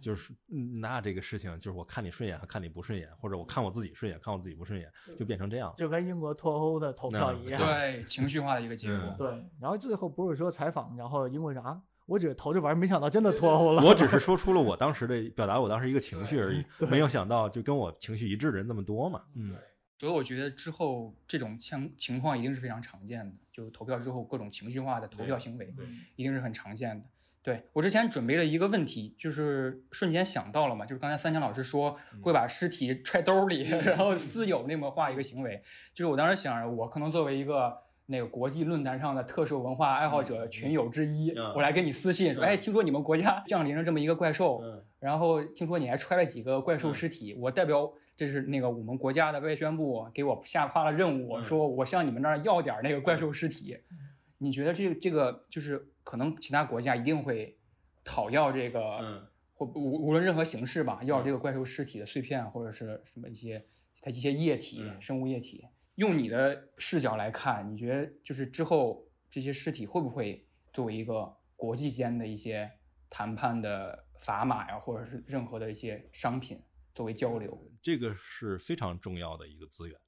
[0.00, 5.72] 就是嗯那这个事情，就是我看你顺眼，还看你不顺眼，或者我看我自己顺眼，看我自己不顺眼，就变成这样。
[5.78, 7.58] 就跟英国脱欧的投票一样。
[7.58, 8.98] 对情绪化的一个结果。
[8.98, 13.82] 嗯对，然后最后不是说采访，然后英国人啊，我只是投这玩意儿，没想到真的脱欧了。
[13.82, 19.22] 我只是说出了我当时的表达，我当时一个情绪而已， 没有想到就跟我情绪一致的人这么多嘛。
[19.34, 19.56] 嗯，
[19.98, 25.74] 所以我觉得之后这种情情况一定是非常常见的，就投票之后各种情绪化的投票行为，
[26.16, 27.04] 一定是很常见的。
[27.42, 37.76] 对我之前准备了一个问题，就是瞬间想到了嘛，就是刚才三强老师说会把尸体揣兜里， 然后私有那么画一个行为，就是我当时想着，我可能作为一个
[38.06, 41.52] 那个国际论坛上的特殊文化爱好者群友之一，嗯。
[41.54, 44.84] 我来给你私信说，嗯哎，听说你们国家降临了这么一个怪兽，嗯。
[45.00, 53.78] 然后听说你还揣了几个怪兽尸体，我代表这是那个我们国家的外宣部给我下发了任务，说我向你们那儿要点那个怪兽尸体。
[54.38, 57.56] 你觉得这个这个就是可能其他国家一定会
[58.04, 59.22] 讨要这个，嗯。
[59.56, 63.64] 或无无论任何形式吧，要这个怪兽尸体的碎片或者是什么一些
[64.02, 65.00] 它一些液体、嗯。
[65.00, 65.64] 生物液体。
[65.96, 72.70] 用你的视角来看，你觉得就是之后这些尸体会不会作为一个国际间的一些
[73.08, 76.60] 谈判的砝码呀，或者是任何的一些商品
[76.94, 77.70] 作为交流？
[77.80, 80.00] 这个是非常重要的一个资源。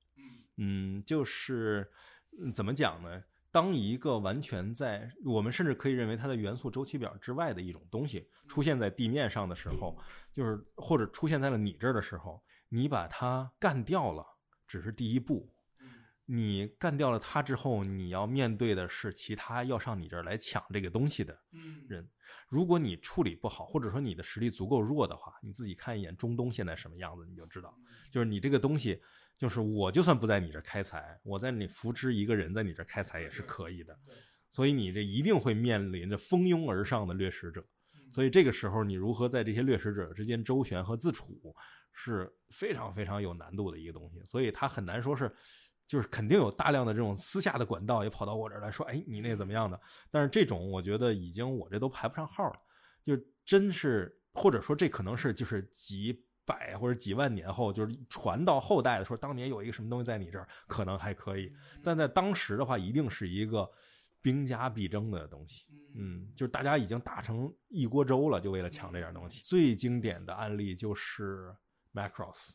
[0.57, 1.89] 嗯，就是
[2.41, 3.22] 嗯怎么讲呢？
[3.53, 9.97] 当一个完全在我们甚至可以认为它的元素周期表之外的一种东西出现在地面上的时候，
[10.34, 14.26] 就是或者出现在了你这儿的时候，你把它干掉了，
[14.66, 15.49] 只是第一步。
[16.27, 21.39] 你干掉了他之后，你要面对的是其他要上你这儿来抢这个东西的
[21.89, 22.07] 人。
[22.49, 27.74] 如果你处理不好，或者说你的实力足够弱的话，你自己看一眼中东现在什么样子，你就知道，
[28.11, 29.01] 就是你这个东西，
[29.39, 33.97] 就是我就算不在你这儿开采，我在你扶植一个人在你这儿开采也是可以的。
[34.53, 37.64] 所以你这一定会面临着蜂拥而上的掠食者。
[38.12, 41.55] 所以这个时候，你如何在这些掠食者之间周旋和自处，
[41.93, 44.22] 是非常非常有难度的一个东西。
[44.24, 45.31] 所以它很难说是，
[45.87, 49.80] 就是肯定有大量的这种私下的管道也跑到我这儿来说，哎，你那怎么样的？
[50.11, 52.59] 但是这种我觉得已经我这都排不上号了，
[53.05, 63.68] 就真是或者说这可能是就是几百或者几万年后，就是传到后代的时候，当年有一个什么东西在你这儿，可能还可以，但在当时的话，一定是一个
[64.22, 65.66] 兵家必争的东西。
[65.95, 69.41] 嗯，就是大家已经打成一锅粥了，就为了抢这点东西。
[69.43, 71.55] 最经典的案例就是
[71.95, 72.51] Macross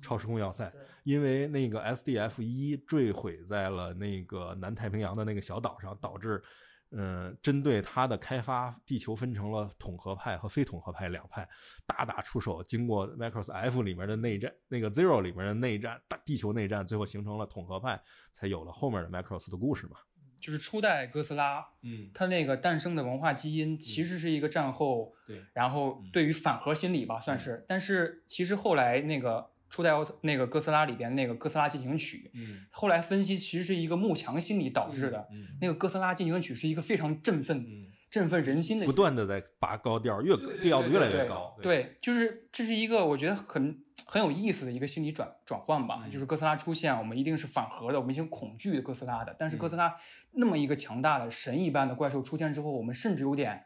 [0.00, 0.72] 超时空要塞，
[1.04, 6.42] 因为那个 SDF 一坠毁在了那个南太平洋的那个小岛上，导致。
[6.90, 11.46] 嗯，针对它的开发，地球分成了统合派和非统合派两派，
[11.84, 12.62] 大打出手。
[12.62, 18.00] 经过 Macross F 里面的内战，那个 Zero 里面的内战，大地球内战，最后形成了统合派，
[18.32, 19.98] 才有了后面的 Macross 的故事嘛。
[20.40, 27.66] 就是初代哥斯拉，嗯，它那个诞生的文化基因其实是一个战后，对，然后对于反核心理吧，算是。
[27.68, 35.28] 但是其实后来那个初代奥特那个哥斯拉里边那个哥斯拉进行曲，嗯，后来分析其实是一个慕强心理导致的。
[35.30, 41.56] 嗯，那个哥斯拉进行曲是一个非常振奋、嗯，振奋人心的，不断的在拔高调，越调子越来越高。
[41.60, 46.00] 对，就是这是一个我觉得很很有意思的一个心理转转换吧。
[46.04, 49.36] 嗯就是哥斯拉出现，我们一定是反核的，我们已经恐惧哥斯拉的。
[49.38, 49.94] 但是嗯哥斯拉
[50.32, 53.64] 那么一个强大的神一般的怪兽出现之后，我们甚至有点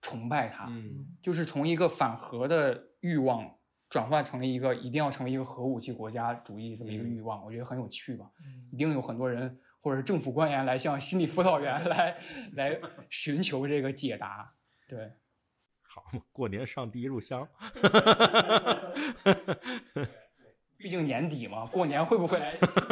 [0.00, 0.66] 崇拜它。
[0.70, 3.56] 嗯，就是从一个反核的欲望
[3.92, 8.24] 转换成了一个一定要成为一个核武器国家主义这么一个欲望，我觉得很有趣吧。
[8.70, 12.16] 一定有很多人或者是政府官员来向心理辅导员 来
[12.54, 12.80] 来
[13.10, 14.50] 寻求这个解答。
[14.88, 15.12] 对，
[15.82, 17.46] 好嘛， 过年上第一炷香。
[20.78, 22.40] 毕竟年底嘛，过年会不会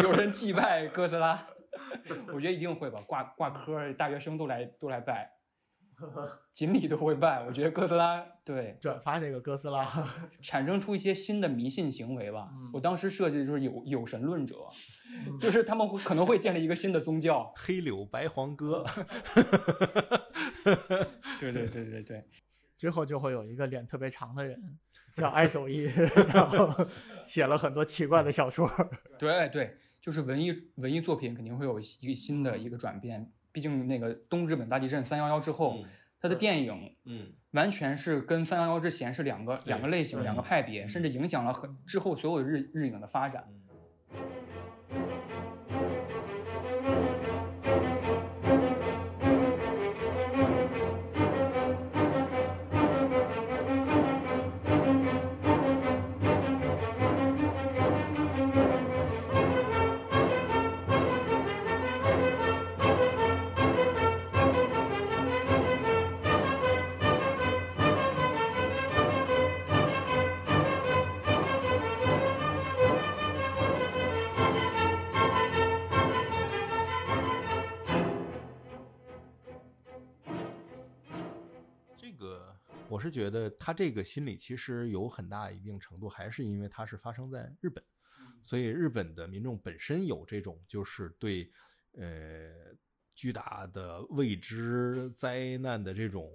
[0.03, 1.47] 有人祭拜哥斯拉？
[2.31, 5.33] 我觉得一定会吧，挂挂科，大学生都来都来拜，
[6.53, 7.45] 锦鲤都会拜。
[7.45, 10.07] 我觉得哥斯拉对 转发这个哥斯拉，
[10.43, 12.49] 产生出一些新的迷信行为吧。
[12.53, 14.55] 嗯我当时设计的就是有有神论者，
[15.41, 17.53] 就是他们会可能会建立一个新的宗教。
[17.59, 18.85] 黑柳白黄鸽，
[21.41, 22.25] 对对对对对，
[22.77, 24.79] 之后就会有一个脸特别长的人，
[25.17, 25.91] 叫爱手艺，
[26.33, 26.87] 然后
[27.25, 28.71] 写了很多奇怪的小说。
[29.19, 33.33] 对对，就是文艺文艺作品肯定会有一个新的一个转变。
[33.53, 35.85] 毕竟那个东日本大地震三幺幺之后，
[36.21, 43.45] 它的电影嗯完全是跟三幺幺之前是两个对两个类型、对两个派别，甚至影响了很之后所有日日影的发展。
[82.91, 87.83] 我是觉得他这个心理其实有很大一定程度，还是因为它是发生在日本，
[88.43, 91.49] 所以日本的民众本身有这种就是对
[91.93, 92.51] 呃
[93.15, 96.29] 巨大的未知灾难的这种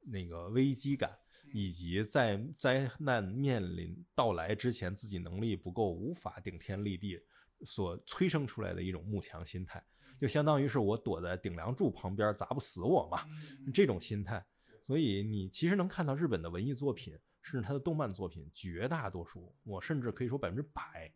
[0.00, 1.14] 那个危机感，
[1.52, 7.20] 以及在灾难面临到来之前自己能力不够，无法顶天立地
[7.66, 9.84] 所催生出来的一种慕强心态，
[10.18, 13.26] 就相当于是我躲在顶梁柱旁边砸不死我嘛，
[13.74, 14.42] 这种心态。
[14.86, 21.12] 所以你其实能看到日本的文艺作品甚至他的动漫作品，绝大多数，我甚至可以说百分之百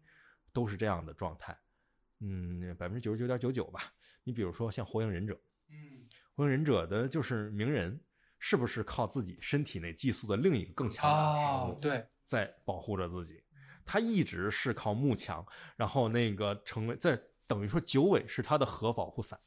[0.52, 1.56] 都是这样的状态。
[2.20, 3.92] 嗯，百分之九十九点九九吧。
[4.24, 5.34] 你比如说像《火影忍者》，
[5.68, 5.76] 嗯，
[6.34, 8.00] 《火影忍者》的就是鸣人，
[8.38, 13.42] 是不是靠自己身体内寄宿的另一个更强大的生物，哦对，在保护着自己？
[13.84, 15.46] 他一直是靠幕墙，
[15.76, 19.38] 然后那个成为在等于说九尾是他的核保护伞。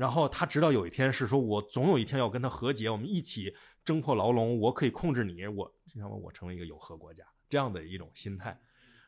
[0.00, 8.58] 然后他直到有一天是说，我总有一天要跟他和解，我们一起挣破牢笼，我可以控制你，我就像我成为一个有核国家这样的一种心态。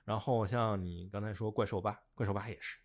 [0.05, 2.77] 然后像你刚才说怪兽八，怪兽八也是，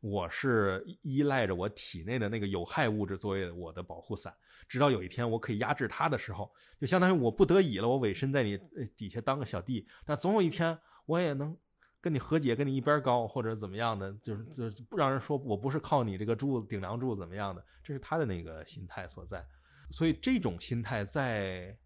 [0.00, 4.32] 我是依赖着我体内的那个有害物质作为我的保护伞，
[4.68, 6.48] 直到有一天我可以压制它的时候，
[6.80, 11.56] 就相当于我不得已了，我委身在你呃底下当个小弟，但总有一天我也能
[12.06, 19.44] 跟你和解，跟你一边高或者怎么样的，就是就是不让人说我不是靠你这个柱子顶梁柱怎么样的，这是他的那个心态所在。
[19.90, 21.76] 所以这种心态在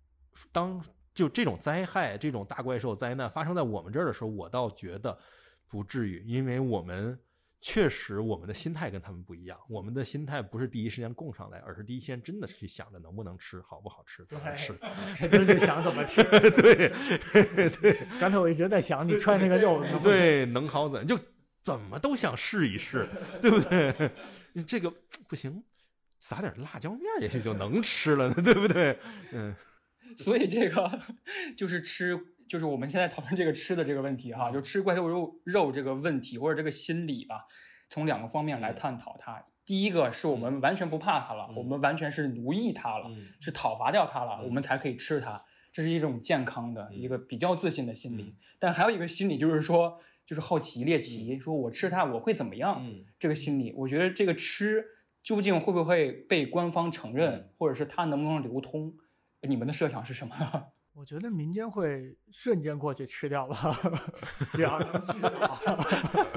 [0.52, 0.78] 当
[1.14, 5.18] 就这种灾害、这种大怪兽灾难发生在我们这儿的时候，我倒觉得
[5.70, 7.18] 不至于，因为我们
[7.60, 14.72] 确实我们的心态跟他们不一样，我们的心态不是第一时间供上来，而是第一时间真的是去想着能不能吃、好不好吃、怎么吃。
[15.16, 16.22] 肯定是想怎么吃。
[16.52, 16.90] 对
[17.68, 21.18] 对刚才我一直在想，你踹那个肉，对，能好怎就
[21.62, 23.06] 怎么都想试一试，
[23.42, 24.10] 对不对？
[24.54, 24.90] 你 这个
[25.28, 25.62] 不行，
[26.18, 28.98] 撒点辣椒面也许就能吃了呢，对不对？
[29.32, 29.54] 嗯，
[30.16, 30.98] 所以这个
[31.56, 32.18] 就是吃，
[32.50, 37.46] 就是我们现在讨论这个吃的这个问题哈，就吃怪兽肉肉这个问题或者这个心理吧，
[37.88, 39.40] 从两个方面来探讨它。
[39.64, 45.40] 第一个是我们完全不怕它了，嗯我们完全是奴役它了，嗯是讨伐掉它了，嗯我们才可以吃它。
[45.70, 48.22] 这是一种健康的、嗯一个比较自信的心理。
[48.24, 52.84] 嗯但还有一个心理就是说，就是好奇、猎奇，说我吃它我会怎么样？
[52.84, 54.84] 嗯这个心理，我觉得这个吃
[55.22, 58.92] 究竟会不会被官方承认，嗯或者是它能不能流通？
[59.42, 60.64] 你们的设想是什么呢？
[60.92, 63.74] 我觉得民间会瞬间过去吃掉吧，
[64.52, 65.58] 只要能聚到。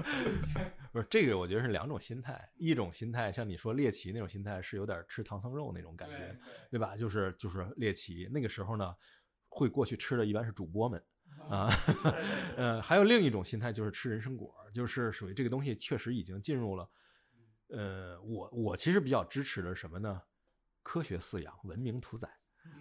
[0.94, 2.50] 不是这个，我觉得是两种心态。
[2.56, 6.38] 一种心态像你说猎奇那种心态，是有点吃唐僧肉那种感觉，
[6.70, 6.96] 对吧？
[6.96, 8.96] 就是就是猎奇那个时候呢，
[9.50, 11.04] 会过去吃的一般是主播们
[11.50, 11.68] 啊，
[12.56, 16.88] 呃，还有另一种心态就是吃人参果，就是属于这个东西确实已经进入了，
[17.70, 20.22] 呃，我我其实比较支持的是什么呢？
[20.84, 22.30] 科学饲养，文明屠宰。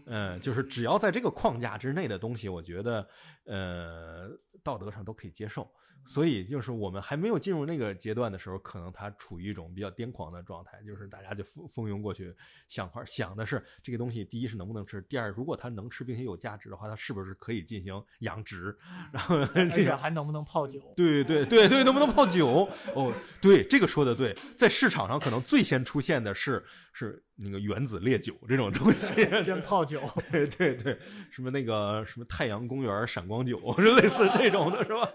[0.07, 3.09] 嗯，就是只要在这个框架之内的东西，我觉得，
[3.45, 4.29] 呃，
[4.63, 5.71] 道德上都可以接受。
[6.07, 12.35] 所以，就是我们还没有进入那个阶段的时候，可能它处于一种比较癫狂的状态，就是大家就蜂蜂拥过去
[12.69, 18.77] 想法，想的是这个东西，第一是能不能吃，第二，如果它能吃并且有价值的话，它是不是可以进行养殖，
[19.13, 20.93] 然后而这个还能不能泡酒？
[20.97, 22.69] 对对对对，能不能泡酒？
[22.95, 30.99] 哦，对，这个说的对，在市场上可能最先出现的是是那个原子烈酒这种东西， 先泡酒，对对对，
[31.31, 35.09] 什么那个什么太阳公园闪光酒， 是类似这种的，是吧？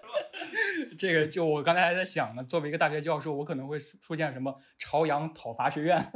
[0.97, 6.03] 这个就我刚才还在想呢，作为一个大学教授，我可能会出出现什么朝阳讨伐学院，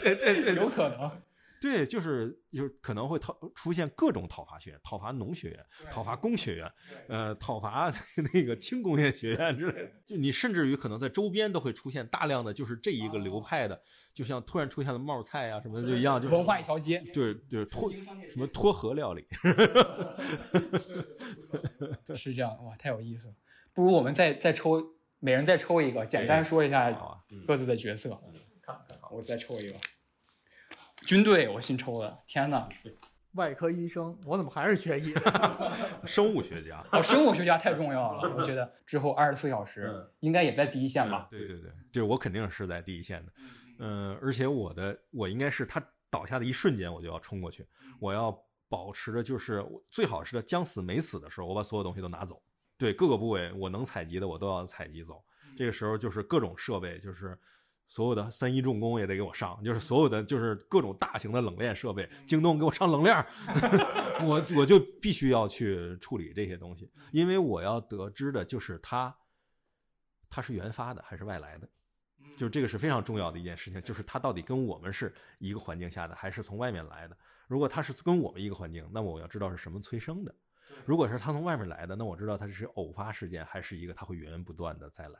[0.00, 1.10] 对对对有可能。
[1.60, 6.72] 对，就是就是可能会讨出现各种讨伐学院，讨伐农学院，讨伐工学院，
[7.06, 7.92] 呃，讨伐
[8.32, 9.90] 那个轻工业学院之类的。
[10.06, 13.78] 就你甚至于可能在周边都会出现大量的就是这一个流派的，
[14.14, 19.26] 就像突然出现了冒菜啊什么的就一样，就是文化一条街，对对脱什么脱河料理，
[22.16, 23.34] 是这样哇，太有意思了。
[23.74, 24.82] 不如我们再再抽，
[25.18, 26.90] 每人再抽一个，简单说一下
[27.46, 28.10] 各自的角色。
[28.62, 29.76] 看看，我再抽一个。
[31.06, 32.68] 军队，我新抽的，天哪！
[33.34, 35.14] 外科医生，我怎么还是学医？
[36.04, 36.84] 生物学家。
[36.90, 41.28] 哦，生物学家太重要了，我觉得之后二十四小时嗯应该也在第一线吧。
[41.30, 43.32] 对对对，这我肯定是在第一线的。
[43.78, 47.64] 嗯，而且我的我应该是他倒下的一瞬间，我就要冲过去，
[48.00, 48.36] 我要
[48.68, 52.42] 保持着就是最好是他将死没死的时候，我把所有东西都拿走。
[52.80, 55.22] 对各个部位我能采集的，我都要采集走。
[55.54, 57.38] 这个时候就是各种设备，就是
[57.86, 63.26] 所有的三一重工也得给我上，就是所有的就是各种大型的冷链设备，京东给我上冷链儿，
[64.24, 69.14] 我我就必须要去处理这些东西，因为我要得知的就是它，
[70.30, 71.68] 它是原发的还是外来的。
[72.36, 77.16] 就是这个是非常重要的一件事情，就是它到底跟我们是一个环境下的，还是从外面来的？
[77.46, 80.32] 如果它是跟我们一个环境，那么我要知道是什么催生的；
[80.84, 85.14] 如果是他从外面来的，那我知道他是偶发事件，还是一个他会源源不断的再来。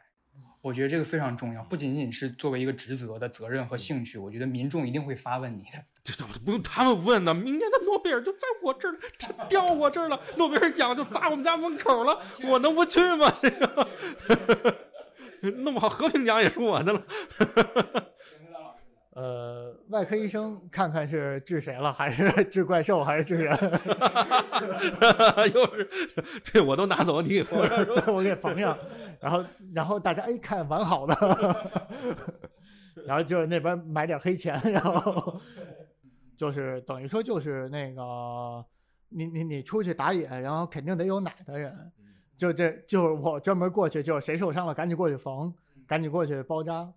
[0.63, 5.85] 我觉得这个非常重要，不仅仅是作为一个职责的责任和兴趣，我觉得民众一定会发问你的。
[6.05, 13.33] 这这不用他们问呢，明年的诺贝尔就在我这儿了，掉我这儿了，诺贝尔奖就砸我们家门口了， 我能不去吗？
[13.43, 13.99] 这个
[15.59, 17.03] 弄不好和平奖也是我的了。
[19.21, 23.55] 呃，外科医生看看是治谁了，还是 治怪兽，还是治人？
[25.53, 26.11] 又是，
[26.51, 27.87] 对我都拿走，你给缝上。
[28.15, 28.75] 我给缝上，
[29.21, 29.45] 然后
[29.75, 31.15] 然后大家一看完好的，
[33.05, 35.39] 然后就是那边买点黑钱，然后
[36.35, 38.65] 就是等于说就是那个
[39.11, 41.93] 你你你出去打野，然后肯定得有奶的人，
[42.39, 45.53] 就这就是我专门过去，就是谁受伤了赶紧过去缝，
[45.87, 46.91] 赶紧过去包扎。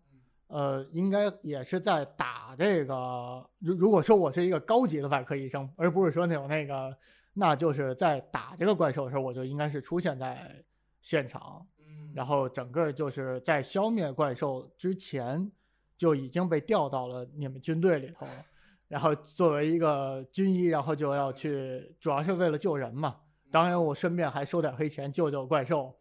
[0.47, 3.43] 呃，应该也是在打这个。
[3.59, 6.95] 如如果说我是一个高级的外科医生，而不是说那种那个，
[7.33, 10.63] 那就是在打这个怪兽的时候，我就应该是出现在
[11.01, 11.65] 现场，
[12.13, 15.51] 然后整个就是在消灭怪兽之前
[15.97, 18.27] 就已经被调到了你们军队里头，
[18.87, 23.15] 然后作为一个军医，然后就要去，主要是为了救人嘛。
[23.49, 25.95] 当然，我顺便还收点黑钱救救怪兽，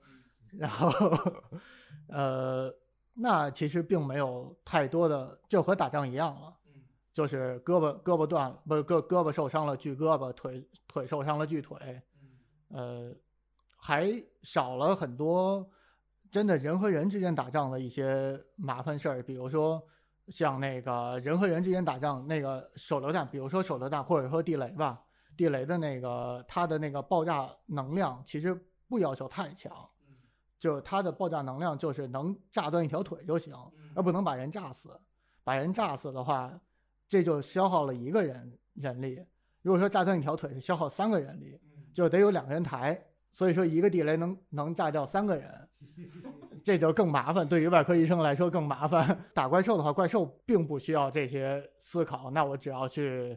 [0.58, 0.90] 然后，
[2.08, 2.70] 呃。
[3.14, 6.56] 那其实并没有太多的，就和打仗一样了，
[7.12, 12.02] 就是胳膊胳膊断了，不是胳胳膊受伤了锯胳膊，腿腿受伤了锯腿，
[12.68, 13.14] 呃，
[13.76, 14.10] 还
[14.42, 15.68] 少了很多
[16.30, 19.82] 真的人和人之间打仗的一些麻烦事儿，比如说
[20.28, 24.98] 像那个人和人之间打仗那个手榴弹，比如说手榴弹或者说地雷吧，
[25.36, 28.58] 地雷的那个它的那个爆炸能量其实
[28.88, 29.70] 不要求太强。
[30.62, 33.52] 就是它的爆炸能量，就是能炸断一条腿就行，
[33.96, 34.88] 而不能把人炸死。
[35.42, 36.56] 把人炸死的话，
[37.08, 39.20] 这就消耗了一个人人力。
[39.62, 41.58] 如果说炸断一条腿是消耗三个人力，
[41.92, 42.96] 就得有两个人抬。
[43.32, 45.68] 所以说一个地雷能能炸掉三个人，
[46.62, 47.48] 这就更麻烦。
[47.48, 49.18] 对于外科医生来说更麻烦。
[49.34, 53.36] 打怪兽的话，怪兽并不需要这些思考，那我只要去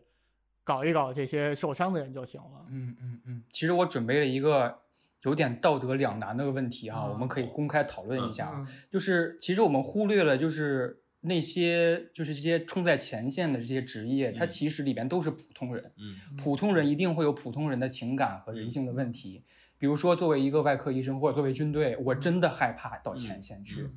[0.63, 2.65] 搞一搞这些受伤的人就行了。
[2.69, 3.43] 嗯嗯嗯。
[3.51, 4.84] 其实我准备了一个。
[5.25, 8.63] 有点道德两难的问题哈，我们可以公开讨论一下。
[8.91, 15.91] 就是其实我们忽略了，就是那些就是这些冲在前线的这些职业，它其实里边都是普通人。
[15.97, 19.43] 嗯，普通人一定会有普通人的情感和人性的问题。
[19.79, 23.89] 比如说，作为一个外科医生或者作为军队，我真的害怕到前线去。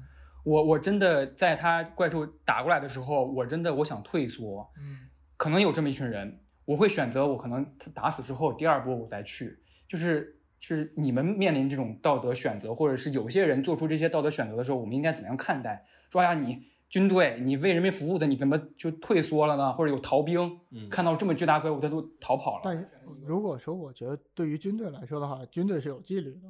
[0.45, 4.67] 我我真的在他怪兽打过来的时候，我真的我想退缩。
[4.79, 10.37] 嗯，可能有这么一群人，我会选择我可能他打死之后，第二波我再去，就是。
[10.61, 15.85] 是你们面临这种道德选择，或者是有些人做出这些道德选择的时候，我们应该怎么样看待？
[16.11, 19.73] 说呀，你军队，你为人民服务的，你怎么就退缩了呢？
[19.73, 20.59] 或者有逃兵，
[20.91, 22.61] 看到这么巨大怪物，他都逃跑了。
[22.65, 22.89] 但
[23.25, 26.49] 如果说我觉得对于军队来说的话，军队是有纪律的，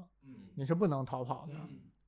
[0.54, 1.54] 你是不能逃跑的。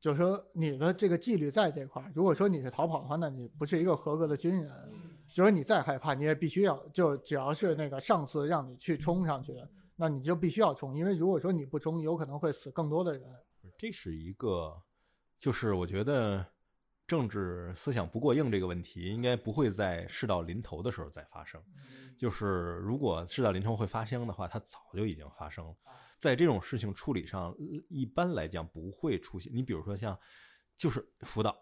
[0.01, 4.71] 就是说你的这个纪律在这块儿，如果说你是逃跑的话，那你不是一个合格的军人。
[5.33, 9.55] 就是你再害怕，你也必须要，就只要是那个上司让你去冲上去。
[10.01, 13.23] 那你就必须要冲，因为如果说你不冲，有可能会死更多的人。
[13.77, 14.75] 这是一个，
[15.39, 16.43] 就是我觉得
[17.07, 21.63] 政治思想不过硬这个问题，应该不会在事到临头的时候再发生。
[22.19, 25.77] 就是如果事到临头会发生的话，它早就已经发生了。
[26.19, 27.55] 在这种事情处理上，
[27.91, 29.55] 一般来讲不会出现。
[29.55, 30.19] 你比如说像，
[30.79, 31.55] 就是辅导。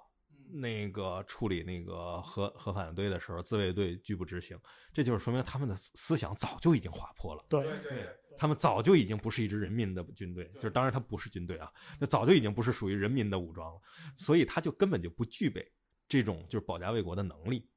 [0.50, 4.58] 那个处理那个核核反应堆的时候，自卫队拒不执行，
[4.94, 7.44] 这就是说明他们的思想早就已经划破了。
[7.50, 11.70] 对对对，他们早就已经不是一支人民的军队，就是当然他不是军队啊，
[12.00, 13.80] 那早就已经不是属于人民的武装了，
[14.16, 15.70] 所以他就根本就不具备
[16.08, 17.68] 这种就是保家卫国的能力。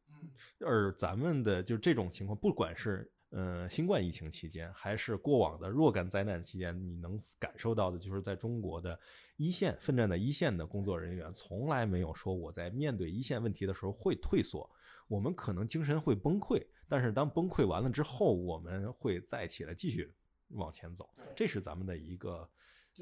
[0.60, 3.12] 而咱们的就这种情况，不管是。
[3.34, 9.00] 呃，新冠疫情期间，还是过往的若干灾难期间，你能感受到的，就是在中国的
[9.38, 14.70] 一线奋战在一线的工作人员，从来没有说我在面对一线问题的时候会退缩。
[15.08, 20.14] 我们可能精神会崩溃，但是当崩溃完了之后，我们会再起来继续
[20.54, 21.10] 往前走。
[21.36, 22.48] 这是咱们的一个，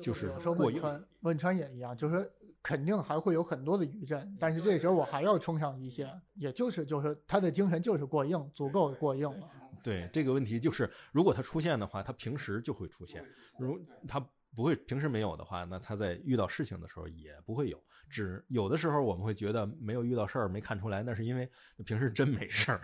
[0.02, 2.32] 就是说汶川，汶川也一样，就是
[2.62, 9.50] 肯定还会有很多的余震，但是这时候我还要冲上一线，也就是就是他的精神就是过硬，足够过硬了。
[9.82, 13.24] 对这个问题，就是如果它出现的话，它平时就会出现；
[13.58, 14.20] 如它
[14.56, 17.82] 不会平时没有的话，那它在遇到事情的时候也不会有。
[18.10, 21.50] 只有的时候我们会觉得没有遇到事儿，没看出来，那是因为
[21.86, 22.82] 平时真没事儿。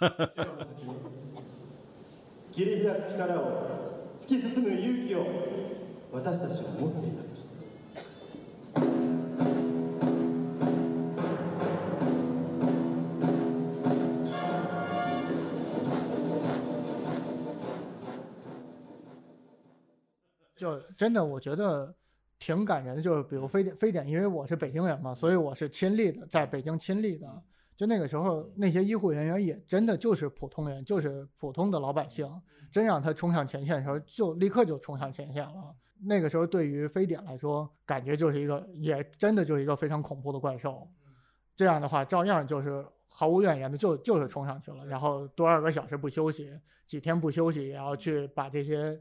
[2.56, 5.26] 切り開く力を突き進む勇気を
[6.10, 7.44] 私たちも持っています
[20.56, 21.94] 就真的，我觉得
[22.38, 23.02] 挺感人的。
[23.02, 27.28] 就是比如非典，非典，因为我是北京人嘛，所以我是亲历的，在北京亲历的。
[27.76, 32.28] 就那个时候，那些医护人员也真的就是普通人，就是普通的老百姓。
[32.68, 35.74] 真让他冲上前线的时候，就立刻就冲上前线了。
[36.02, 40.86] 那个时候，对于非典来说，感觉就是一个，也真的就是一个非常恐怖的怪兽。
[41.54, 46.52] 这样的话，照样就是毫无怨言的就就是冲上去了，然后多少个小时不休息，
[46.84, 49.00] 几天不休息，也要去把这些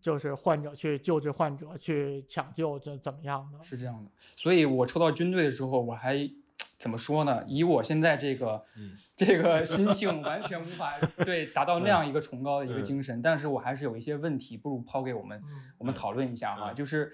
[0.00, 3.60] 就是患者去救治患者，去抢救，这怎么样的？
[3.64, 6.30] 是这样的，所以我抽到军队的时候，我还
[6.78, 7.42] 怎么说呢？
[7.46, 10.92] 以我现在这个、嗯这个心性，完全无法
[11.24, 13.22] 对达到那样一个崇高的一个精神。
[13.22, 16.72] 但是我还是有一些问题，不如抛给我们，嗯我们讨论一下哈。
[16.72, 17.10] 嗯就是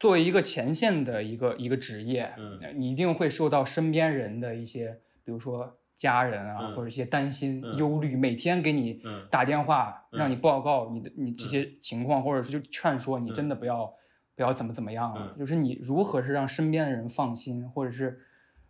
[0.00, 13.94] 作为一个前线的一个一个职业，嗯你一定会受到身边人的一些，比如说家人啊，嗯或者一些担心、嗯忧虑，每天给你嗯打电话，嗯让你报告你的你这些情况，或者是就劝说你真的不要、
[14.34, 15.32] 不要怎么怎么样了。
[15.36, 18.18] 嗯就是你如何是让身边的人放心，或者是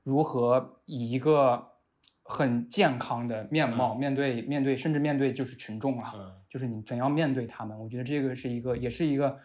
[0.02, 1.68] 如何以一个
[2.22, 9.38] 很健康的面貌、面对面对，甚至面对就是群众啊，嗯就是你怎样面对他们，我觉得这个是一个也是一个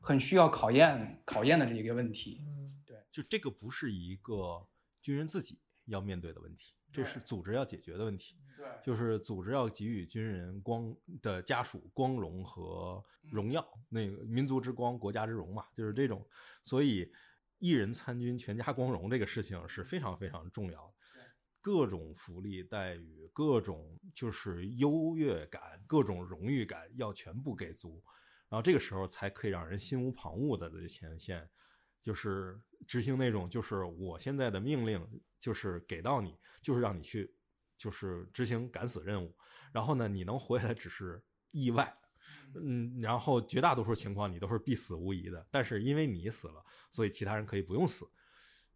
[0.00, 2.40] 很需要考验考验的这一个问题。
[2.46, 2.66] 嗯
[3.12, 4.62] 就这个不是一个
[5.00, 8.36] 军人自己要面对的问题，这是组织要解决的问题。
[8.58, 16.22] 对，就是组织要给予军人光的家属光荣和荣耀，那个民族之光，国家之荣嘛，就是这种。
[16.62, 17.10] 所以
[17.58, 20.94] 一人参军，全家光荣这个事情是非常非常重要的。
[21.60, 28.00] 各种福利待遇，各种就是优越感，各种荣誉感要全部给足，
[28.48, 31.48] 然后这个时候才可以让人心无旁骛的在前线，
[32.00, 35.04] 就是执行那种就是我现在的命令
[35.40, 37.34] 就是给到你，就是让你去
[37.76, 39.36] 就是执行敢死任务，
[39.72, 41.92] 然后呢，你能活下来只是意外，
[42.62, 48.06] 嗯，然后绝大多数情况你都是必死无疑的，但是因为你死了，所以其他人可以不用死。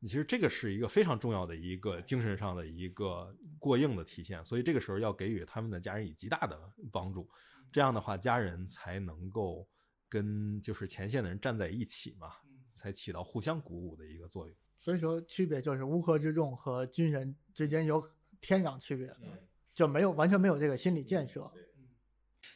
[0.02, 6.58] 其实这个是一个非常重要的一个精神上的一个过硬的体现，所以这个时候要给予他们的家人以极大的
[6.90, 7.28] 帮助，
[7.70, 9.68] 这样的话家人才能够
[10.08, 12.32] 跟就是前线的人站在一起嘛，
[12.74, 14.56] 才起到互相鼓舞的一个作用。
[14.78, 18.02] 所以说区别就是乌合之众和军人之间有
[18.40, 19.18] 天壤区别的，
[19.74, 21.52] 就没有完全没有这个心理建设。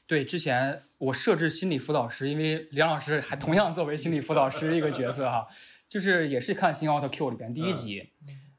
[0.07, 5.49] 对，之前我设置心理辅导师，因为梁老师还同样作为心理辅导师一个角色哈，
[5.89, 8.11] 就是也是看《新奥特 Q》里边第一集，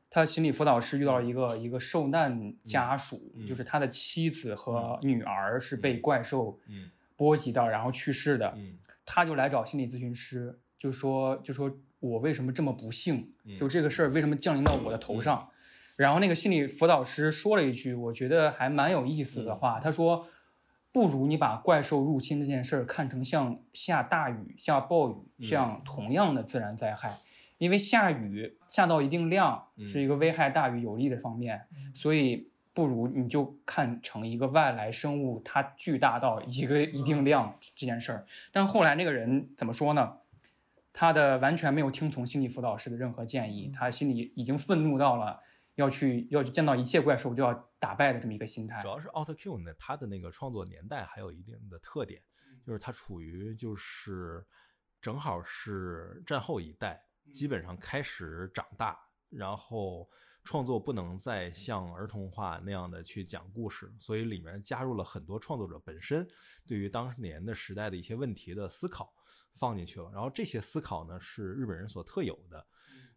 [0.09, 15.47] 他心理辅导师遇到了一个一个受难家属，嗯就是他的妻子和女儿是被怪兽嗯波及到，然后去世的，嗯他就来找心理咨询师，就说就说我为什么这么不幸，嗯就这个事儿为什么降临到我的头上？
[15.95, 20.27] 然后那个心理辅导师说了一句，我觉得还蛮有意思的话，他说。
[20.95, 25.45] 不如你把怪兽入侵这件事儿看成像下大雨、下暴雨嗯。
[25.45, 27.11] 这样同样的自然灾害，
[27.57, 29.89] 因为下雨下到一定量嗯。
[29.89, 31.61] 是一个危害大于有利的方面，
[31.93, 38.25] 所以不如你就看成一个外来生物它巨大到一个一定量这件事儿。
[38.53, 40.13] 但后来那个人怎么说呢？
[40.93, 45.41] 他的完全没有听从心理辅导师的任何建议，他心里已经愤怒到了
[45.75, 48.87] 要去要去见到一切怪兽就要打败的这么一个心态主。
[48.87, 52.23] 要是奥特 Q 呢，它的那个创作年代还有一定的特点，
[52.65, 54.45] 就是它处于就是
[55.01, 57.03] 正好是战后一代，
[57.33, 58.97] 基本上开始长大，
[59.29, 60.09] 然后
[60.45, 66.25] 创作不能再像儿童画那样的去讲故事，所以里面加入了很多创作者本身
[66.65, 69.13] 对于当年的时代的一些问题的思考
[69.55, 72.65] 放进去了，然后这些思考呢是日本人所特有的，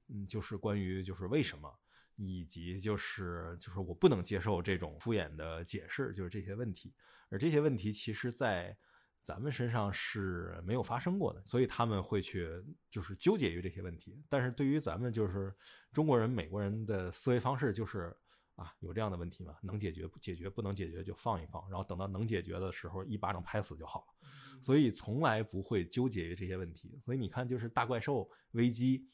[0.08, 1.72] 嗯，就是关于就是为什么。
[2.20, 6.92] 以及就是就是我不能接受这种敷衍的解释，就是这些问题，
[7.30, 8.76] 而这些问题其实在
[9.22, 12.50] 咱们身上是没有发生过的，所以他们会去
[12.90, 14.20] 就是纠结于这些问题。
[14.28, 15.54] 但是对于咱们就是
[15.92, 18.12] 中国人、美国人的思维方式，就是
[18.56, 19.56] 啊有这样的问题吗？
[19.62, 24.28] 能解决不解决，不能解决就放一放，然后等到能解决的时候一巴掌拍死就好了。
[24.60, 26.98] 所以从来不会纠结于这些问题。
[27.04, 29.06] 所以你看，就是大怪兽危机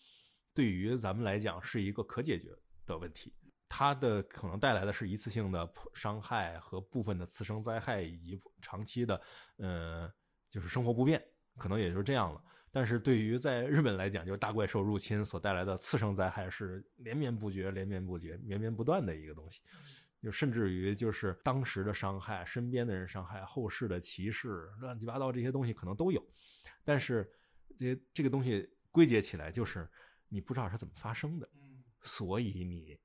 [0.54, 3.32] 对于咱们来讲是一个可解决的问题，
[3.68, 9.20] 它的可能带来的是一次性的伤害和部分的次生灾害，以及长期的，
[9.56, 10.12] 呃，
[10.50, 11.22] 就是生活不便，
[11.56, 12.42] 可能也就是这样了。
[12.70, 19.60] 但是对于在日本来讲，就是大怪兽入侵所带来的次生灾害是连绵不绝、连绵不绝、绵绵不断的一个东西，
[20.20, 26.20] 就甚至于就是当时的伤害、身边的人伤害、后世的歧视、乱七八糟这些东西可能都有，
[26.84, 27.30] 但是
[27.78, 29.88] 这这个东西归结起来就是
[30.28, 31.48] 你不知道它怎么发生的。
[32.04, 32.98] 所以你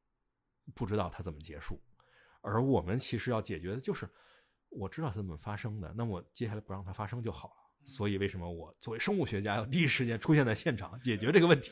[0.76, 1.82] 不知道它怎么结束，
[2.42, 4.08] 而我们其实要解决的就是，
[4.70, 7.56] 我知道它怎么发生的，那我接下来不让它发生就好了。
[7.86, 11.72] 所以为什么我作为生物学家要第一时间出现在现场解决这个问题？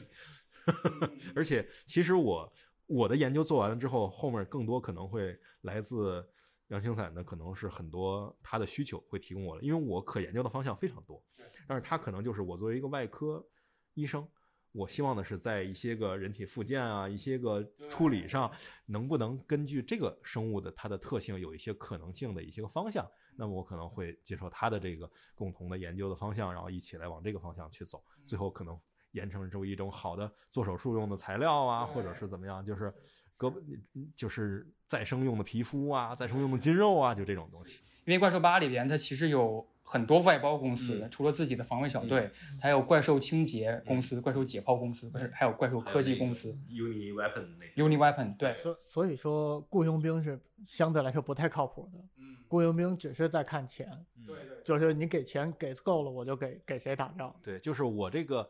[1.35, 2.51] 而且其实我
[2.87, 6.27] 我的研究做完了之后，后面更多可能会来自
[6.69, 11.23] 杨青散的，可能是很多他的需求会提供我的，因为我可研究的方向非常多，
[11.67, 13.45] 但是他可能就是我作为一个外科
[13.93, 14.27] 医生。
[14.71, 18.51] 我希望的是在一些个人体附件啊，一些个处理上，
[18.85, 28.79] 能不能根据这个生物的它的特性有一些可能性的一些个方向，那么我可能会接受它的这个共同的研究的方向，然后一起来往这个方向去走，最后可能
[29.13, 32.93] 研成出一种好的做手术用的材料啊，或者是怎么样，就是
[33.37, 33.59] 胳膊
[34.15, 37.79] 就是再生用的皮肤啊，再生用的筋肉啊，就这种东西。
[38.05, 42.29] 因为怪兽八里边它其实有很多外包公司，除了自己的防卫小队，
[42.59, 46.51] 还有怪兽清洁公司、怪兽解剖公司，还有怪兽科技公司。
[46.69, 51.99] Uni Weapon 那 Uni Weapon 对，所所以说雇佣兵是相对来说不太靠谱的。
[52.17, 53.89] 嗯，雇佣兵只是在看钱，
[54.25, 57.33] 对对，就是你给钱给够了，我就给给谁打仗。
[57.41, 58.45] 对，就是我这个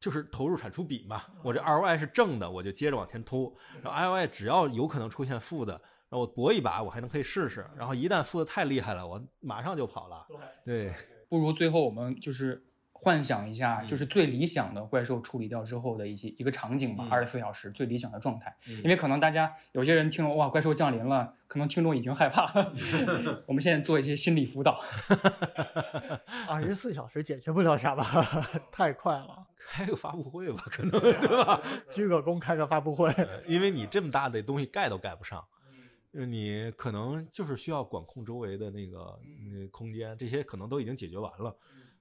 [0.00, 5.78] 就是投入产出比嘛，我这 ROI 是正的，我就接着往前突，然后 ROI 只要有可能出现负的。
[6.10, 7.66] 然后我搏一把，我还能可以试试。
[7.76, 10.26] 然后一旦负的太厉害了，我马上就跑了。
[10.64, 10.94] 对，
[11.28, 18.56] 不如最后我们就是幻想一下，就是最理想的怪兽处理掉之后的一些一个场景吧，二十四小时最理想的状态。
[18.82, 22.50] 因为可能大家有些人听了哇，怪兽降临了，可能听众已经害怕。
[23.46, 24.80] 我们现在做一些心理辅导。
[26.48, 28.04] 二十四小时解决不了啥吧？
[28.72, 29.46] 太快了。
[29.70, 31.12] 开个发布会吧，可能对
[31.44, 31.60] 吧？
[31.92, 33.14] 鞠个躬，开个发布会。
[33.46, 35.44] 因为你这么大的东西盖都盖不上。
[36.18, 39.20] 就是你可能就是需要管控周围的那个
[39.52, 41.56] 那空间，这些可能都已经解决完了，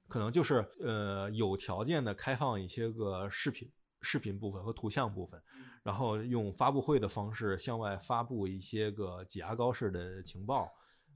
[0.08, 5.40] 可能就是呃有条件的开放一些个视频、视频部分和图像部分，
[5.84, 10.68] 然后用发布会的方式向外发布一些个挤牙膏式的情报，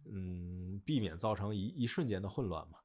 [0.05, 2.77] 嗯，避免造成一一瞬间的混乱嘛。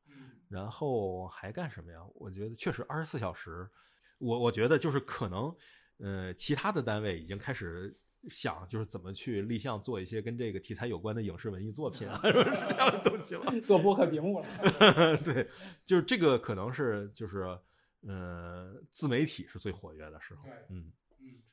[0.48, 1.98] 然后还干什么呀？
[2.14, 3.68] 我觉得确实二十四小时，
[4.16, 5.54] 我我觉得就是可能，
[5.98, 7.94] 呃，其他的单位已经开始。
[8.28, 13.52] 想就是怎么去立项做一些跟这个题材有关的影视文艺作品啊， 是这样的东西了。
[13.64, 15.16] 做播客节目了。
[15.24, 15.48] 对，
[15.84, 17.58] 就是这个可能是就是，
[18.06, 20.48] 呃，自媒体是最活跃的时候。
[20.70, 20.92] 嗯。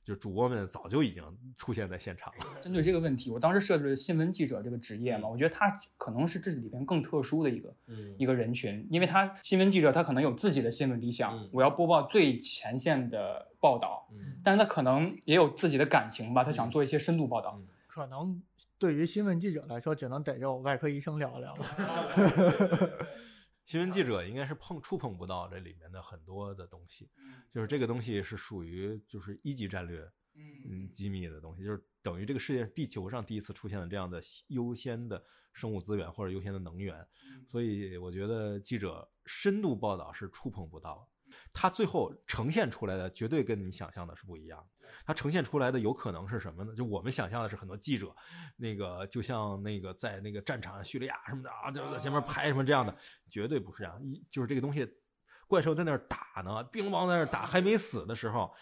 [0.04, 1.24] 就主播们早就已经
[1.58, 2.46] 出现在现场了。
[2.60, 7.74] 针对这个问题，我当时设置了新闻记者这个职业嘛，我觉得他可能是这里边更特殊的一个
[8.18, 14.10] 一个人群，因为他新闻记者他可能有自己的新闻理想，我要播报最前线的报道，
[14.44, 17.58] 但是他可能也有自己的感情吧，他想做一些深度报道。
[17.88, 18.42] 可能
[18.78, 21.66] 对于新闻记者来说，只能逮着外科医生聊聊了。
[23.66, 27.10] 新闻记者应该是碰触碰不到这里面的很多的东西，
[27.54, 37.08] 就是这个东西是属于就是一级战略，嗯，机密的东西，就是等于这个世界地球上第一次出现了这样的优先的生物资源或者优先的能源，
[37.48, 41.10] 所以我觉得记者深度报道是触碰不到。
[41.54, 44.66] 它最后呈现出来的绝对跟你想象的是不一样。
[45.06, 46.74] 它呈现出来的有可能是什么呢？
[46.76, 48.14] 就我们想象的是很多记者，
[48.58, 52.96] 那个就像那个在那个战场叙利亚什么的啊，就在前面拍什么这样的，
[53.30, 54.02] 绝对不是这样。
[54.04, 54.88] 一就是这个东西，
[55.48, 58.54] 怪兽在那儿打呢，兵王在那儿打还没死的时候，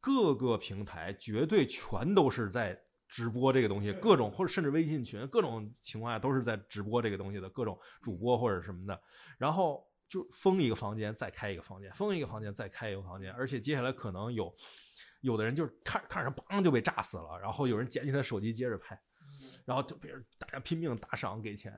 [0.00, 9.00] 各个平台绝对全都是在直播这个东西，各种或者甚至微信群，各种情况下都是在直播这个东西的各种主播或者什么的，
[9.38, 9.86] 然后。
[10.12, 14.54] 就封一个房间，再开一个房间，封一个房间，再开一个房间，而且接下来可能有，
[15.22, 19.00] 有的人就是看看着梆就被炸死了，然后有人捡起他手机接着拍，
[19.64, 21.72] 然后就别人大家拼命打赏给钱，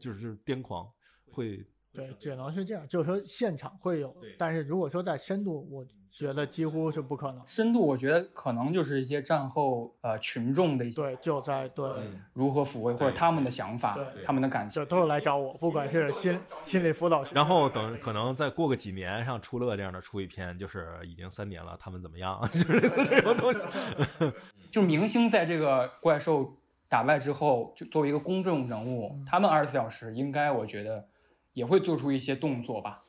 [0.00, 0.90] 就是癫狂，
[1.30, 1.62] 会。
[1.92, 7.42] 对，只能是这样，就是说现场会有，但是如果说在深度，我觉得几乎是不可能。
[7.46, 11.88] 深度，我觉得可能就是一些战后呃群众的一些对，就在对
[12.32, 17.24] 如何抚慰或者他们的想法，他们的感受，都是来找我，不管是心心理辅导。
[17.32, 22.40] 然后等可能再过个几年，像出乐这样的出一篇，就是已经三年了，他们怎么样？
[22.52, 23.60] 就是类似这种东西。
[24.70, 26.52] 就明星在这个怪兽
[26.88, 31.06] 打败之后，就作为一个公众人物，他们二十四小时应该，我觉得。
[31.58, 33.00] 也会做出一些动作吧，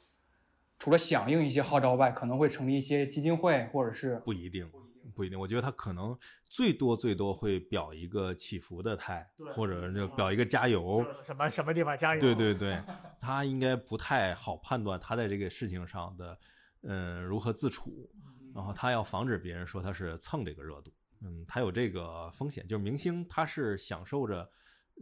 [0.79, 4.67] 除了响应一些号召外，可能会成立一些基金会，或者是不一定，
[5.13, 5.39] 不一定。
[5.39, 9.23] 我觉得他可能最多最多会表一个祈福的态，
[9.53, 12.19] 或者就表一个加油，什么什么地方加油。
[12.19, 12.81] 对对对，
[13.21, 16.39] 他应该不太好判断他在这个事情上的
[16.81, 18.09] 嗯如何自处，
[18.55, 20.91] 然后他要防止别人说他是蹭这个热度，
[21.21, 24.49] 嗯，他有这个风险，就是明星他是享受着。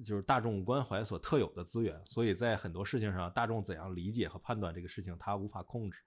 [0.03, 5.99] 就是大众关怀所特有的资源，所以在很多事情上，大众怎样理解和判断这个事情，他无法控制，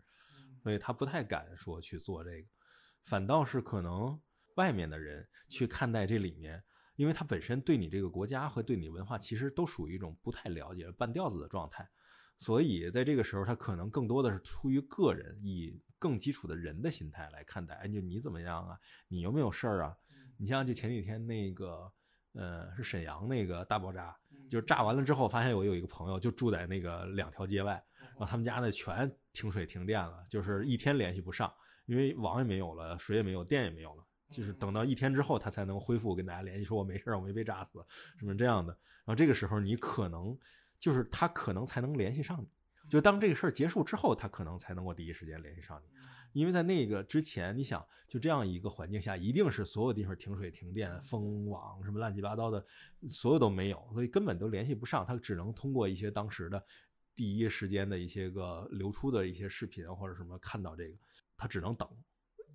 [0.63, 2.49] 所以他不太敢说去做这个。
[3.05, 4.21] 反倒是可能
[4.55, 6.63] 外面的人去看待这里面，
[6.95, 11.89] 因为他本身对你这个国家和对你文化其实都属于一种不太了解、半吊子的状态，
[12.39, 17.75] 所以在这个时候，他可能更多的是出于个人，以更基础的人的心态来看待。
[17.75, 18.79] 哎，就你怎么样啊？
[19.09, 19.97] 你有没有事儿啊？
[20.39, 21.93] 你像就前几天那个。
[22.33, 24.17] 呃，是沈阳那个大爆炸，
[24.49, 31.53] 就是炸完了之后，发现我有一个朋友就住在那个两条街外，然后他们家呢全停水停电了，就是一天联系不上，
[31.87, 34.05] 因为网也没有了，水也没有，电也没有了。
[34.31, 37.85] 就是等到一天之后，他才能恢复跟大家联系，说我没事儿，我没被炸死，
[38.17, 38.73] 什么这样的。
[39.05, 40.39] 然后这个时候你可能
[40.79, 42.49] 就是他可能才能联系上你，
[42.89, 45.89] 就当这个事儿结束之后，他可能才能够第一时间联系上你，
[46.33, 52.65] 因为在那个之前，你想就这样一个环境下，一定是所有地方停水、停电、封网，什么乱七八糟的，
[53.09, 56.65] 所有都没有，所以根本都联系不上，他只能通过一些当时的
[57.15, 60.97] 第一时间的一些个流出的一些视频或者什么看到这个，
[61.37, 61.89] 他只能等。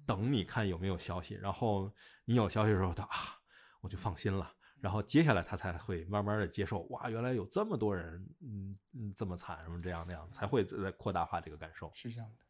[0.07, 1.91] 等你看有没有消息，然后
[2.26, 3.41] 你有消息的时候，他啊，
[3.82, 4.53] 我就放心了。
[4.80, 11.91] 然后接下来他才会慢慢的接受，哇，原来有这么多人，嗯嗯，这么惨，什么这样那样，才会再扩大化这个感受。
[11.95, 12.45] 是这样的。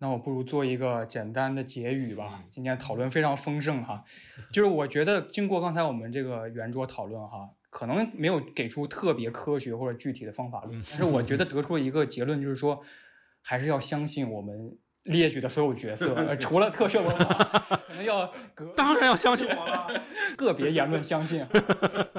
[0.00, 2.42] 那我不如做一个简单的结语吧。
[2.50, 4.02] 今天讨论非常丰盛哈，
[4.52, 12.82] 就是我觉得经过刚才我们这个圆桌讨论哈，可能没有给出特别科学或者具体的方法论，但是我觉得得出了一个结论，就是说
[13.42, 14.76] 还是要相信我们。
[15.04, 17.34] 列举的所有角色， 除了特摄文化，
[17.86, 18.30] 可能要
[18.76, 19.86] 当然要相信我了。
[20.36, 21.42] 个别言论相信，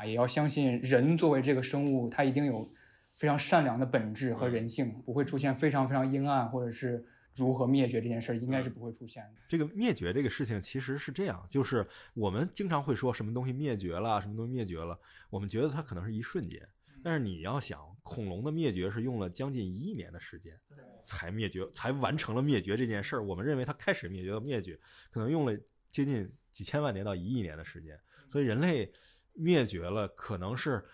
[0.03, 2.67] 也要相信人作为这个生物，它一定有
[3.15, 7.05] 非常善良的本质和人性，不会出现非常非常阴暗或者是
[7.35, 9.41] 如何灭绝这件事儿，应该是不会出现的。
[9.47, 16.67] 这个灭绝这个事情其实是这样，就是我们经常会说什么东西灭绝了，什么东西灭绝了，我们觉得它可能是一瞬间。
[17.03, 20.59] 但是你要想，恐龙的灭绝是用了将近一亿年的时间，
[21.03, 23.23] 才灭绝，才完成了灭绝这件事儿。
[23.23, 24.79] 我们认为它开始灭绝到灭绝，
[25.09, 25.57] 可能用了
[25.89, 27.99] 接近几千万年到一亿年的时间。
[28.29, 28.91] 所以人类
[29.33, 30.85] 灭绝了，可能是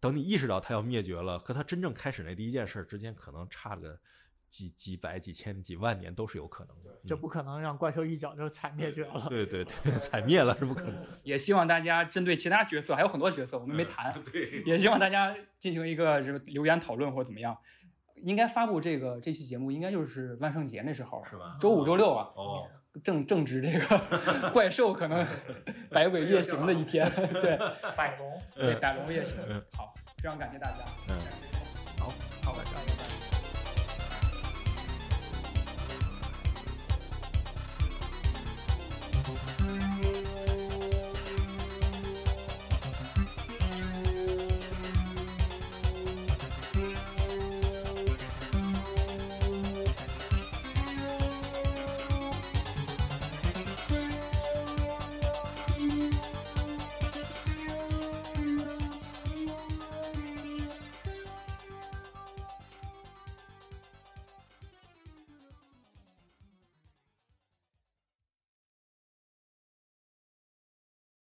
[0.00, 4.00] 等你意识到它要灭绝了，和它真正开始那第一件事之间，可能差个。
[4.54, 9.26] 几几百几千几万年都是有可能的，这不可能让怪兽一脚就踩灭绝了。
[9.28, 11.04] 对对对， 踩灭了是不可能。
[11.24, 17.58] 也希望大家针对其他角色，还有很多角色我们没谈，对，也希望大家进行一个什么留言讨论或者怎么样。
[18.14, 21.56] 应该发布这个这期节目，应该就是万圣节那时候，是吧？
[21.58, 22.70] 周五周六啊，哦，
[23.02, 25.26] 正正值这个 怪兽可能
[25.90, 27.10] 百鬼夜行的一天，
[27.42, 27.58] 对，
[27.96, 29.36] 百龙，对，百龙夜行。
[29.76, 29.92] 好，
[30.22, 30.84] 非常感谢大家。
[31.08, 31.18] 嗯，
[31.98, 32.08] 好，
[32.44, 33.13] 好，拜拜。